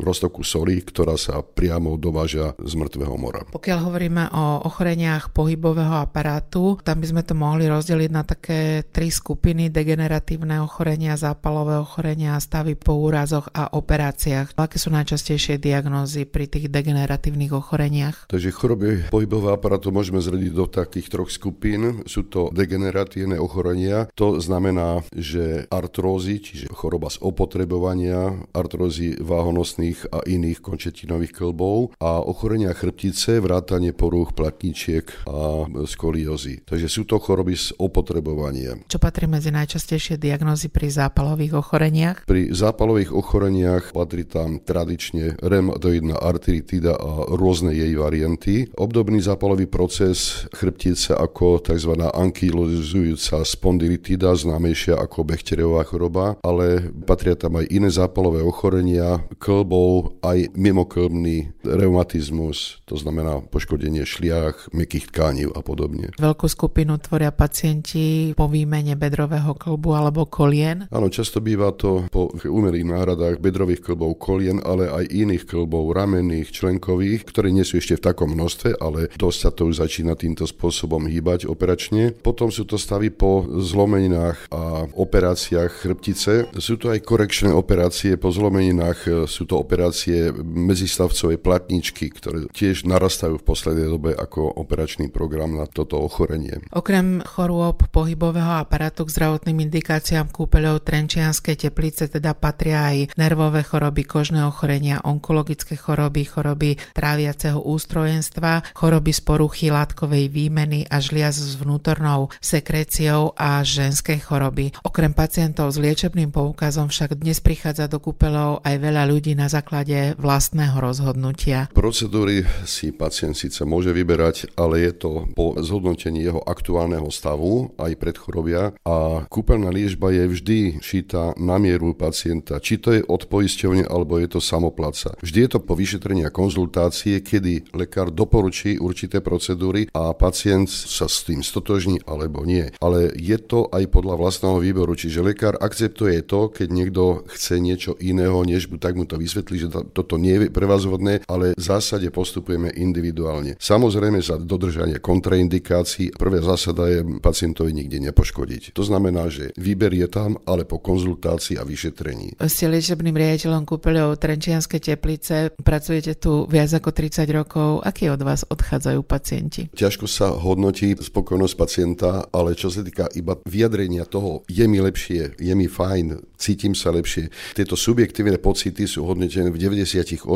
roztoku 0.00 0.42
soli, 0.42 0.80
ktorá 0.80 1.14
sa 1.20 1.35
sa 1.36 1.44
priamo 1.44 2.00
dováža 2.00 2.56
z 2.56 2.72
mŕtvého 2.80 3.16
mora. 3.20 3.44
Pokiaľ 3.52 3.78
hovoríme 3.84 4.24
o 4.32 4.64
ochoreniach 4.64 5.36
pohybového 5.36 6.00
aparátu, 6.00 6.80
tam 6.80 7.04
by 7.04 7.06
sme 7.12 7.22
to 7.28 7.36
mohli 7.36 7.68
rozdeliť 7.68 8.10
na 8.10 8.24
také 8.24 8.88
tri 8.88 9.12
skupiny, 9.12 9.68
degeneratívne 9.68 10.64
ochorenia, 10.64 11.20
zápalové 11.20 11.76
ochorenia, 11.76 12.40
stavy 12.40 12.72
po 12.72 12.96
úrazoch 12.96 13.52
a 13.52 13.68
operáciách. 13.76 14.56
Aké 14.56 14.80
sú 14.80 14.88
najčastejšie 14.96 15.60
diagnózy 15.60 16.24
pri 16.24 16.48
tých 16.48 16.72
degeneratívnych 16.72 17.52
ochoreniach? 17.52 18.32
Takže 18.32 18.48
choroby 18.56 19.12
pohybového 19.12 19.52
aparátu 19.52 19.92
môžeme 19.92 20.24
zrediť 20.24 20.52
do 20.56 20.64
takých 20.64 21.12
troch 21.12 21.28
skupín. 21.28 22.00
Sú 22.08 22.24
to 22.24 22.48
degeneratívne 22.48 23.36
ochorenia, 23.36 24.08
to 24.16 24.40
znamená, 24.40 25.04
že 25.12 25.68
artrózy, 25.68 26.40
čiže 26.40 26.72
choroba 26.72 27.12
z 27.12 27.20
opotrebovania, 27.20 28.48
artrózy 28.56 29.20
váhonosných 29.20 30.08
a 30.08 30.24
iných 30.24 30.64
končetinových 30.64 31.25
kožných 31.26 31.34
klbov 31.34 31.98
a 31.98 32.22
ochorenia 32.22 32.70
chrbtice, 32.70 33.42
vrátanie 33.42 33.90
porúch 33.90 34.32
platničiek 34.34 35.26
a 35.26 35.66
skoliózy. 35.86 36.62
Takže 36.62 36.86
sú 36.86 37.02
to 37.04 37.18
choroby 37.18 37.58
z 37.58 37.74
opotrebovania. 37.78 38.78
Čo 38.86 39.02
patrí 39.02 39.26
medzi 39.26 39.50
najčastejšie 39.50 40.18
diagnózy 40.18 40.70
pri 40.70 40.90
zápalových 40.90 41.58
ochoreniach? 41.58 42.16
Pri 42.26 42.54
zápalových 42.54 43.10
ochoreniach 43.10 43.90
patrí 43.90 44.22
tam 44.26 44.62
tradične 44.62 45.38
reumatoidná 45.42 46.18
artritida 46.22 46.94
a 46.94 47.26
rôzne 47.34 47.74
jej 47.74 47.92
varianty. 47.98 48.70
Obdobný 48.78 49.18
zápalový 49.18 49.66
proces 49.66 50.46
chrbtice 50.54 51.16
ako 51.16 51.58
tzv. 51.62 51.92
ankylozujúca 52.06 53.42
spondylitida, 53.42 54.34
známejšia 54.36 54.94
ako 54.98 55.26
Bechterevá 55.26 55.82
choroba, 55.86 56.38
ale 56.44 56.92
patria 57.06 57.34
tam 57.34 57.58
aj 57.58 57.66
iné 57.72 57.88
zápalové 57.90 58.44
ochorenia 58.44 59.24
klbov, 59.40 60.20
aj 60.22 60.52
mimo 60.54 60.84
podobný 61.16 61.48
reumatizmus, 61.64 62.84
to 62.84 63.00
znamená 63.00 63.40
poškodenie 63.48 64.04
šliach, 64.04 64.68
mekých 64.76 65.08
tkáni 65.08 65.48
a 65.48 65.64
podobne. 65.64 66.12
Veľkú 66.20 66.44
skupinu 66.44 67.00
tvoria 67.00 67.32
pacienti 67.32 68.36
po 68.36 68.52
výmene 68.52 69.00
bedrového 69.00 69.56
klbu 69.56 69.96
alebo 69.96 70.28
kolien? 70.28 70.84
Áno, 70.92 71.08
často 71.08 71.40
býva 71.40 71.72
to 71.72 72.04
po 72.12 72.28
umelých 72.44 72.84
náhradách 72.84 73.40
bedrových 73.40 73.80
klbov 73.80 74.20
kolien, 74.20 74.60
ale 74.60 74.92
aj 74.92 75.08
iných 75.08 75.48
klbov, 75.48 75.96
ramenných, 75.96 76.52
členkových, 76.52 77.24
ktoré 77.24 77.48
nie 77.48 77.64
sú 77.64 77.80
ešte 77.80 77.96
v 77.96 78.04
takom 78.12 78.36
množstve, 78.36 78.76
ale 78.76 79.08
dosť 79.16 79.38
sa 79.40 79.50
to 79.56 79.72
už 79.72 79.80
začína 79.80 80.20
týmto 80.20 80.44
spôsobom 80.44 81.08
hýbať 81.08 81.48
operačne. 81.48 82.12
Potom 82.12 82.52
sú 82.52 82.68
to 82.68 82.76
stavy 82.76 83.08
po 83.08 83.48
zlomeninách 83.48 84.52
a 84.52 84.84
operáciách 84.92 85.72
chrbtice. 85.80 86.52
Sú 86.60 86.76
to 86.76 86.92
aj 86.92 87.00
korekčné 87.08 87.56
operácie 87.56 88.20
po 88.20 88.28
zlomeninách, 88.28 89.24
sú 89.24 89.48
to 89.48 89.56
operácie 89.56 90.28
medzistav 90.44 90.95
stavcové 90.96 91.36
platničky, 91.36 92.08
ktoré 92.08 92.48
tiež 92.48 92.88
narastajú 92.88 93.36
v 93.36 93.44
poslednej 93.44 93.88
dobe 93.92 94.16
ako 94.16 94.48
operačný 94.48 95.12
program 95.12 95.52
na 95.52 95.68
toto 95.68 96.00
ochorenie. 96.00 96.64
Okrem 96.72 97.20
chorôb 97.20 97.84
pohybového 97.92 98.56
aparátu 98.56 99.04
k 99.04 99.12
zdravotným 99.12 99.68
indikáciám 99.68 100.32
kúpeľov 100.32 100.80
Trenčianskej 100.88 101.68
teplice 101.68 102.08
teda 102.08 102.32
patria 102.32 102.88
aj 102.88 103.12
nervové 103.20 103.60
choroby, 103.60 104.08
kožné 104.08 104.40
ochorenia, 104.48 105.04
onkologické 105.04 105.76
choroby, 105.76 106.24
choroby 106.24 106.80
tráviaceho 106.96 107.60
ústrojenstva, 107.60 108.72
choroby 108.72 109.12
z 109.12 109.20
poruchy 109.20 109.68
látkovej 109.68 110.32
výmeny 110.32 110.88
a 110.88 110.96
žliaz 111.04 111.36
s 111.36 111.60
vnútornou 111.60 112.32
sekréciou 112.40 113.36
a 113.36 113.60
ženské 113.60 114.16
choroby. 114.16 114.72
Okrem 114.80 115.12
pacientov 115.12 115.74
s 115.74 115.82
liečebným 115.82 116.32
poukazom 116.32 116.88
však 116.88 117.20
dnes 117.20 117.44
prichádza 117.44 117.90
do 117.90 118.00
kúpeľov 118.00 118.64
aj 118.64 118.74
veľa 118.80 119.04
ľudí 119.04 119.36
na 119.36 119.52
základe 119.52 120.16
vlastného 120.16 120.85
rozhodnutia? 120.86 121.66
Procedúry 121.74 122.46
si 122.62 122.94
pacient 122.94 123.34
síce 123.34 123.66
môže 123.66 123.90
vyberať, 123.90 124.54
ale 124.54 124.86
je 124.86 124.92
to 124.94 125.10
po 125.34 125.58
zhodnotení 125.58 126.22
jeho 126.22 126.38
aktuálneho 126.38 127.10
stavu, 127.10 127.74
aj 127.76 127.98
predchorobia 127.98 128.72
a 128.86 129.26
kúpeľná 129.26 129.74
liežba 129.74 130.14
je 130.14 130.24
vždy 130.30 130.58
šita 130.78 131.34
na 131.42 131.58
mieru 131.58 131.92
pacienta, 131.98 132.62
či 132.62 132.78
to 132.78 132.94
je 132.94 133.02
od 133.02 133.26
poisťovne 133.26 133.88
alebo 133.88 134.22
je 134.22 134.28
to 134.30 134.40
samoplaca. 134.40 135.18
Vždy 135.18 135.38
je 135.46 135.50
to 135.56 135.60
po 135.62 135.74
vyšetrení 135.74 136.22
a 136.22 136.34
konzultácie, 136.34 137.24
kedy 137.24 137.74
lekár 137.74 138.12
doporučí 138.12 138.76
určité 138.78 139.18
procedúry 139.18 139.88
a 139.96 140.12
pacient 140.12 140.68
sa 140.68 141.08
s 141.08 141.24
tým 141.24 141.40
stotožní 141.40 142.04
alebo 142.04 142.44
nie. 142.44 142.68
Ale 142.78 143.10
je 143.16 143.38
to 143.40 143.66
aj 143.72 143.88
podľa 143.88 144.14
vlastného 144.20 144.58
výboru, 144.60 144.92
čiže 144.92 145.24
lekár 145.24 145.56
akceptuje 145.56 146.22
to, 146.24 146.52
keď 146.52 146.68
niekto 146.68 147.24
chce 147.32 147.58
niečo 147.58 147.92
iného, 147.98 148.36
než 148.44 148.68
tak 148.76 148.94
mu 148.94 149.08
to 149.08 149.16
vysvetlí, 149.16 149.56
že 149.56 149.68
toto 149.96 150.20
nie 150.20 150.36
je 150.36 150.52
pre 150.52 150.68
vás 150.68 150.75
rozvodné, 150.76 151.24
ale 151.24 151.56
v 151.56 151.62
zásade 151.62 152.12
postupujeme 152.12 152.68
individuálne. 152.76 153.56
Samozrejme 153.56 154.20
za 154.20 154.36
dodržanie 154.36 155.00
kontraindikácií 155.00 156.12
prvá 156.12 156.44
zásada 156.44 156.92
je 156.92 157.00
pacientovi 157.24 157.72
nikde 157.72 157.96
nepoškodiť. 158.12 158.76
To 158.76 158.84
znamená, 158.84 159.32
že 159.32 159.56
výber 159.56 159.96
je 159.96 160.06
tam, 160.12 160.36
ale 160.44 160.68
po 160.68 160.76
konzultácii 160.76 161.56
a 161.56 161.64
vyšetrení. 161.64 162.36
Ste 162.36 162.68
liečebným 162.68 163.16
riaditeľom 163.16 163.64
kúpeľov 163.64 164.20
Trenčianskej 164.20 164.80
teplice, 164.92 165.50
pracujete 165.56 166.20
tu 166.20 166.44
viac 166.46 166.68
ako 166.76 166.92
30 166.92 167.24
rokov. 167.32 167.80
Aký 167.82 168.12
od 168.12 168.20
vás 168.20 168.44
odchádzajú 168.44 169.00
pacienti? 169.06 169.72
Ťažko 169.72 170.04
sa 170.04 170.34
hodnotí 170.34 170.92
spokojnosť 170.92 171.54
pacienta, 171.56 172.10
ale 172.28 172.52
čo 172.58 172.68
sa 172.68 172.84
týka 172.84 173.08
iba 173.16 173.38
vyjadrenia 173.48 174.04
toho, 174.04 174.44
je 174.50 174.64
mi 174.68 174.82
lepšie, 174.82 175.38
je 175.40 175.54
mi 175.56 175.70
fajn, 175.70 176.36
cítim 176.36 176.74
sa 176.76 176.92
lepšie. 176.92 177.32
Tieto 177.56 177.78
subjektívne 177.78 178.36
pocity 178.36 178.84
sú 178.84 179.06
hodnotené 179.06 179.48
v 179.48 179.58
98% 179.58 180.26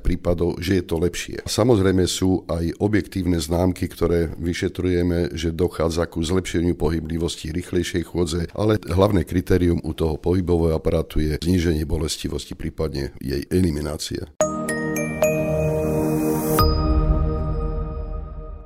prípadov, 0.00 0.62
že 0.62 0.80
je 0.80 0.84
to 0.84 0.96
lepšie. 1.00 1.42
Samozrejme 1.44 2.04
sú 2.06 2.46
aj 2.46 2.78
objektívne 2.78 3.38
známky, 3.40 3.90
ktoré 3.90 4.32
vyšetrujeme, 4.38 5.34
že 5.34 5.50
dochádza 5.50 6.06
ku 6.06 6.22
zlepšeniu 6.22 6.78
pohyblivosti, 6.78 7.50
rýchlejšej 7.50 8.04
chôdze, 8.08 8.40
ale 8.54 8.78
hlavné 8.86 9.26
kritérium 9.26 9.82
u 9.82 9.92
toho 9.92 10.14
pohybového 10.16 10.78
aparátu 10.78 11.20
je 11.20 11.34
zníženie 11.42 11.82
bolestivosti, 11.84 12.54
prípadne 12.54 13.14
jej 13.18 13.42
eliminácia. 13.50 14.30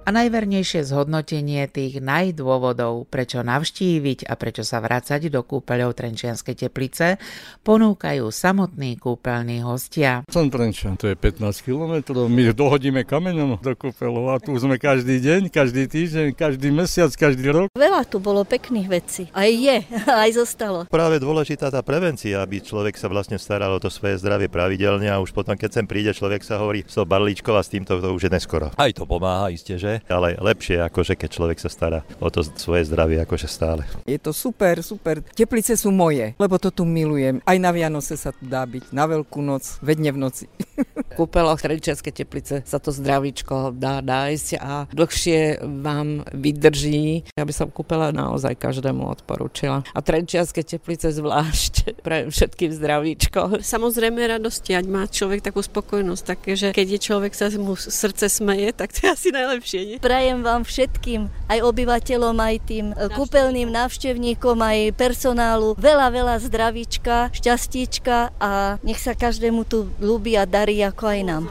A 0.08 0.14
najvernejšie 0.24 0.88
zhodnotenie 0.88 1.68
tých 1.68 2.00
najdôvodov, 2.00 3.12
prečo 3.12 3.44
navštíviť 3.44 4.24
a 4.24 4.40
prečo 4.40 4.64
sa 4.64 4.80
vrácať 4.80 5.28
do 5.28 5.44
kúpeľov 5.44 5.92
Trenčianskej 5.92 6.64
teplice, 6.64 7.20
ponúkajú 7.60 8.32
samotní 8.32 8.96
kúpeľní 8.96 9.60
hostia. 9.60 10.24
Som 10.32 10.48
Trenčian, 10.48 10.96
to 10.96 11.12
je 11.12 11.16
15 11.20 11.60
km, 11.60 12.24
my 12.24 12.42
dohodíme 12.56 13.04
kameňom 13.04 13.60
do 13.60 13.72
kúpeľov 13.76 14.32
a 14.32 14.36
tu 14.40 14.56
sme 14.56 14.80
každý 14.80 15.20
deň, 15.20 15.52
každý 15.52 15.84
týždeň, 15.84 16.26
každý 16.32 16.72
mesiac, 16.72 17.12
každý 17.12 17.52
rok. 17.52 17.68
Veľa 17.76 18.08
tu 18.08 18.16
bolo 18.16 18.48
pekných 18.48 18.88
vecí. 18.88 19.28
Aj 19.36 19.52
je, 19.52 19.84
aj 20.24 20.30
zostalo. 20.32 20.88
Práve 20.88 21.20
dôležitá 21.20 21.68
tá 21.68 21.84
prevencia, 21.84 22.40
aby 22.40 22.64
človek 22.64 22.96
sa 22.96 23.12
vlastne 23.12 23.36
staral 23.36 23.76
o 23.76 23.82
to 23.82 23.92
svoje 23.92 24.16
zdravie 24.24 24.48
pravidelne 24.48 25.12
a 25.12 25.20
už 25.20 25.36
potom, 25.36 25.52
keď 25.52 25.68
sem 25.68 25.84
príde, 25.84 26.16
človek 26.16 26.40
sa 26.40 26.56
hovorí, 26.56 26.88
so 26.88 27.04
barlíčkov 27.04 27.60
a 27.60 27.62
s 27.62 27.68
týmto 27.68 28.00
to 28.00 28.16
už 28.16 28.24
je 28.24 28.32
neskoro. 28.32 28.72
Aj 28.72 28.88
to 28.96 29.04
pomáha, 29.04 29.52
isté, 29.52 29.76
že? 29.76 29.97
Ale 30.06 30.38
lepšie 30.38 30.78
akože 30.86 31.18
keď 31.18 31.28
človek 31.28 31.58
sa 31.58 31.70
stará 31.70 32.00
o 32.22 32.30
to 32.30 32.46
svoje 32.46 32.86
zdravie 32.86 33.18
akože 33.22 33.48
stále. 33.50 33.82
Je 34.06 34.18
to 34.22 34.30
super, 34.30 34.78
super. 34.86 35.20
Teplice 35.34 35.74
sú 35.74 35.90
moje, 35.90 36.38
lebo 36.38 36.56
to 36.62 36.70
tu 36.70 36.86
milujem. 36.86 37.42
Aj 37.42 37.58
na 37.58 37.74
Vianoce 37.74 38.14
sa 38.14 38.30
tu 38.30 38.46
dá 38.46 38.62
byť, 38.62 38.94
na 38.94 39.04
Veľkú 39.08 39.40
noc, 39.42 39.80
vedne 39.82 40.14
v 40.14 40.18
noci. 40.18 40.46
V 41.08 41.26
kúpeloch 41.26 41.58
Trenčianskej 41.58 42.14
teplice 42.14 42.62
sa 42.62 42.78
to 42.78 42.94
zdravíčko 42.94 43.74
dá 43.74 43.98
nájsť 43.98 44.48
a 44.62 44.86
dlhšie 44.92 45.58
vám 45.82 46.22
vydrží. 46.30 47.26
Ja 47.34 47.42
by 47.42 47.50
som 47.50 47.74
kúpela 47.74 48.14
naozaj 48.14 48.54
každému 48.54 49.02
odporúčila. 49.02 49.82
A 49.82 49.98
Trenčianske 49.98 50.62
teplice 50.62 51.10
zvlášť 51.10 51.74
pre 52.06 52.30
všetkým 52.30 52.70
zdravíčko. 52.70 53.58
Samozrejme 53.58 54.38
radosti, 54.38 54.78
ať 54.78 54.86
má 54.86 55.10
človek 55.10 55.42
takú 55.42 55.58
spokojnosť, 55.58 56.22
také, 56.22 56.54
že 56.54 56.68
keď 56.70 56.86
je 56.94 57.00
človek 57.02 57.32
sa 57.34 57.50
mu 57.58 57.74
srdce 57.74 58.30
smeje, 58.30 58.70
tak 58.70 58.94
to 58.94 59.06
je 59.06 59.08
asi 59.10 59.28
najlepšie. 59.34 59.80
Prajem 59.96 60.44
vám 60.44 60.68
všetkým, 60.68 61.32
aj 61.48 61.64
obyvateľom, 61.64 62.36
aj 62.36 62.56
tým 62.68 62.92
kúpeľným 62.92 63.72
návštevníkom, 63.72 64.60
aj 64.60 64.92
personálu 64.92 65.72
veľa, 65.80 66.12
veľa 66.12 66.36
zdravíčka, 66.44 67.32
šťastíčka 67.32 68.36
a 68.36 68.76
nech 68.84 69.00
sa 69.00 69.16
každému 69.16 69.64
tu 69.64 69.88
ľúbi 69.96 70.36
a 70.36 70.44
darí 70.44 70.84
ako 70.84 71.04
aj 71.08 71.20
nám. 71.24 71.44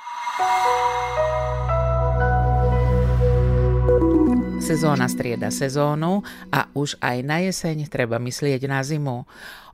Sezóna 4.67 5.07
strieda 5.07 5.47
sezónu 5.47 6.27
a 6.51 6.67
už 6.75 6.99
aj 6.99 7.23
na 7.23 7.39
jeseň 7.39 7.87
treba 7.87 8.19
myslieť 8.19 8.67
na 8.67 8.83
zimu. 8.83 9.23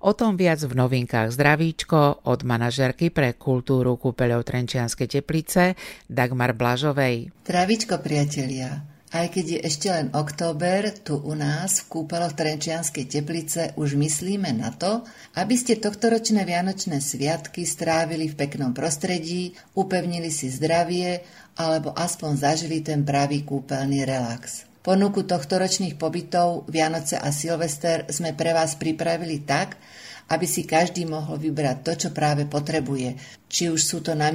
O 0.06 0.12
tom 0.14 0.38
viac 0.38 0.62
v 0.62 0.70
novinkách 0.70 1.34
Zdravíčko 1.34 2.22
od 2.30 2.46
manažerky 2.46 3.10
pre 3.10 3.34
kultúru 3.34 3.98
kúpeľov 3.98 4.46
Trenčianskej 4.46 5.10
teplice 5.10 5.74
Dagmar 6.06 6.54
Blažovej. 6.54 7.34
Zdravíčko 7.42 8.06
priatelia, 8.06 8.86
aj 9.10 9.34
keď 9.34 9.46
je 9.58 9.60
ešte 9.66 9.90
len 9.90 10.14
október, 10.14 10.94
tu 11.02 11.18
u 11.18 11.34
nás 11.34 11.82
v 11.82 11.90
kúpeloch 11.90 12.38
Trenčianskej 12.38 13.10
teplice 13.10 13.74
už 13.74 13.98
myslíme 13.98 14.54
na 14.54 14.78
to, 14.78 15.02
aby 15.34 15.58
ste 15.58 15.82
tohtoročné 15.82 16.46
Vianočné 16.46 17.02
sviatky 17.02 17.66
strávili 17.66 18.30
v 18.30 18.38
peknom 18.46 18.78
prostredí, 18.78 19.58
upevnili 19.74 20.30
si 20.30 20.54
zdravie 20.54 21.26
alebo 21.58 21.98
aspoň 21.98 22.32
zažili 22.38 22.86
ten 22.86 23.02
pravý 23.02 23.42
kúpeľný 23.42 24.06
relax. 24.06 24.70
Ponuku 24.84 25.24
tohtoročných 25.24 25.96
pobytov 25.96 26.68
Vianoce 26.68 27.16
a 27.16 27.32
Silvester 27.32 28.04
sme 28.12 28.36
pre 28.36 28.52
vás 28.52 28.76
pripravili 28.76 29.40
tak, 29.48 29.80
aby 30.28 30.44
si 30.44 30.68
každý 30.68 31.08
mohol 31.08 31.40
vybrať 31.40 31.78
to, 31.88 31.92
čo 31.96 32.10
práve 32.12 32.44
potrebuje. 32.44 33.16
Či 33.48 33.72
už 33.72 33.80
sú 33.80 34.04
to 34.04 34.12
na 34.12 34.28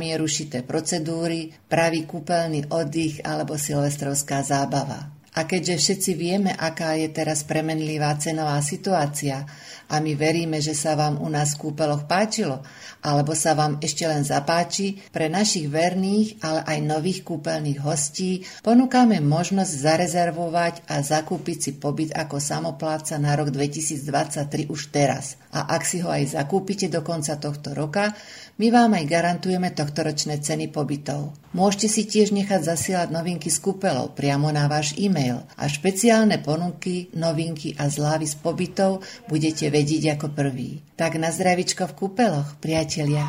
procedúry, 0.65 1.53
pravý 1.69 2.09
kúpeľný 2.09 2.73
oddych 2.73 3.21
alebo 3.29 3.61
silvestrovská 3.61 4.41
zábava. 4.41 5.13
A 5.37 5.45
keďže 5.45 5.77
všetci 5.85 6.13
vieme, 6.17 6.57
aká 6.57 6.97
je 6.97 7.13
teraz 7.13 7.45
premenlivá 7.45 8.17
cenová 8.17 8.57
situácia 8.65 9.45
a 9.89 10.05
my 10.05 10.13
veríme, 10.13 10.61
že 10.61 10.77
sa 10.77 10.93
vám 10.93 11.17
u 11.17 11.29
nás 11.33 11.57
v 11.57 11.69
kúpeloch 11.69 12.05
páčilo, 12.05 12.61
alebo 13.01 13.33
sa 13.33 13.57
vám 13.57 13.81
ešte 13.81 14.05
len 14.05 14.21
zapáči, 14.21 15.01
pre 15.09 15.33
našich 15.33 15.73
verných, 15.73 16.45
ale 16.45 16.61
aj 16.69 16.79
nových 16.85 17.21
kúpeľných 17.25 17.81
hostí 17.81 18.45
ponúkame 18.61 19.25
možnosť 19.25 19.73
zarezervovať 19.73 20.75
a 20.93 21.01
zakúpiť 21.01 21.59
si 21.59 21.71
pobyt 21.81 22.13
ako 22.13 22.37
samopláca 22.37 23.17
na 23.17 23.33
rok 23.33 23.49
2023 23.49 24.69
už 24.69 24.93
teraz. 24.93 25.41
A 25.49 25.73
ak 25.73 25.89
si 25.89 26.05
ho 26.05 26.13
aj 26.13 26.37
zakúpite 26.37 26.93
do 26.93 27.01
konca 27.01 27.41
tohto 27.41 27.73
roka, 27.73 28.13
my 28.61 28.69
vám 28.75 28.99
aj 28.99 29.05
garantujeme 29.09 29.71
tohtoročné 29.73 30.43
ceny 30.45 30.69
pobytov. 30.69 31.33
Môžete 31.57 31.89
si 31.89 32.03
tiež 32.05 32.37
nechať 32.37 32.61
zasielať 32.61 33.09
novinky 33.09 33.49
z 33.49 33.57
kúpelov 33.63 34.13
priamo 34.13 34.53
na 34.53 34.69
váš 34.69 34.93
e-mail 35.01 35.41
a 35.57 35.65
špeciálne 35.65 36.43
ponuky, 36.45 37.09
novinky 37.17 37.73
a 37.81 37.89
zlávy 37.89 38.29
z 38.29 38.37
pobytov 38.37 39.01
budete 39.31 39.71
vedieť 39.71 39.78
ako 39.87 40.35
prvý. 40.35 40.83
Tak 40.99 41.21
na 41.21 41.31
zdravičko 41.31 41.87
v 41.91 41.97
kúpeloch, 41.97 42.59
priatelia. 42.59 43.27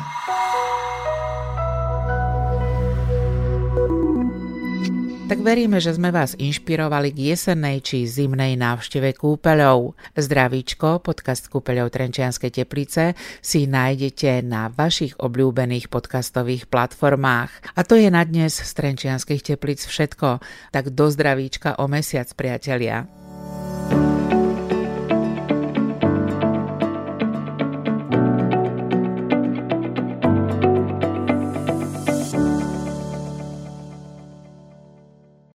tak 5.40 5.56
veríme, 5.56 5.80
že 5.80 5.96
sme 5.96 6.12
vás 6.12 6.36
inšpirovali 6.36 7.16
k 7.16 7.32
jesennej 7.32 7.80
či 7.80 8.04
zimnej 8.04 8.60
návšteve 8.60 9.16
kúpeľov. 9.16 9.96
Zdravíčko, 10.12 11.00
podcast 11.00 11.48
kúpeľov 11.48 11.88
Trenčianskej 11.88 12.50
teplice 12.52 13.16
si 13.40 13.64
nájdete 13.64 14.44
na 14.44 14.68
vašich 14.68 15.16
obľúbených 15.16 15.88
podcastových 15.88 16.68
platformách. 16.68 17.72
A 17.72 17.80
to 17.88 17.96
je 17.96 18.12
na 18.12 18.20
dnes 18.20 18.52
z 18.52 18.70
Trenčianských 18.74 19.40
teplic 19.40 19.80
všetko. 19.80 20.44
Tak 20.76 20.92
do 20.92 21.06
zdravíčka 21.08 21.80
o 21.80 21.88
mesiac, 21.88 22.28
priatelia. 22.36 23.19